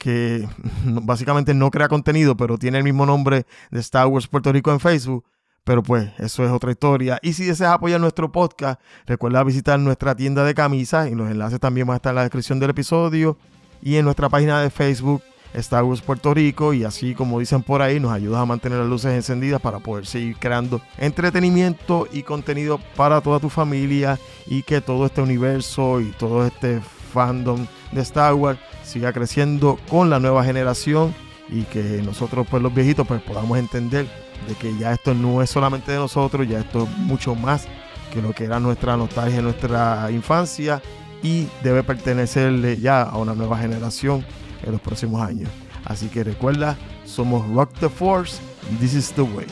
[0.00, 0.48] que
[0.84, 4.80] básicamente no crea contenido, pero tiene el mismo nombre de Star Wars Puerto Rico en
[4.80, 5.24] Facebook.
[5.62, 7.18] Pero pues eso es otra historia.
[7.22, 11.60] Y si deseas apoyar nuestro podcast, recuerda visitar nuestra tienda de camisas y los enlaces
[11.60, 13.36] también van a estar en la descripción del episodio
[13.82, 15.22] y en nuestra página de Facebook
[15.52, 18.88] Star Wars Puerto Rico y así como dicen por ahí nos ayudas a mantener las
[18.88, 24.80] luces encendidas para poder seguir creando entretenimiento y contenido para toda tu familia y que
[24.80, 26.80] todo este universo y todo este
[27.10, 31.14] fandom de Star Wars siga creciendo con la nueva generación
[31.48, 34.06] y que nosotros pues los viejitos pues podamos entender
[34.48, 37.66] de que ya esto no es solamente de nosotros, ya esto es mucho más
[38.12, 40.80] que lo que era nuestra nostalgia, nuestra infancia
[41.22, 44.24] y debe pertenecerle ya a una nueva generación
[44.64, 45.48] en los próximos años.
[45.84, 48.40] Así que recuerda, somos Rock the Force,
[48.80, 49.46] this is the way.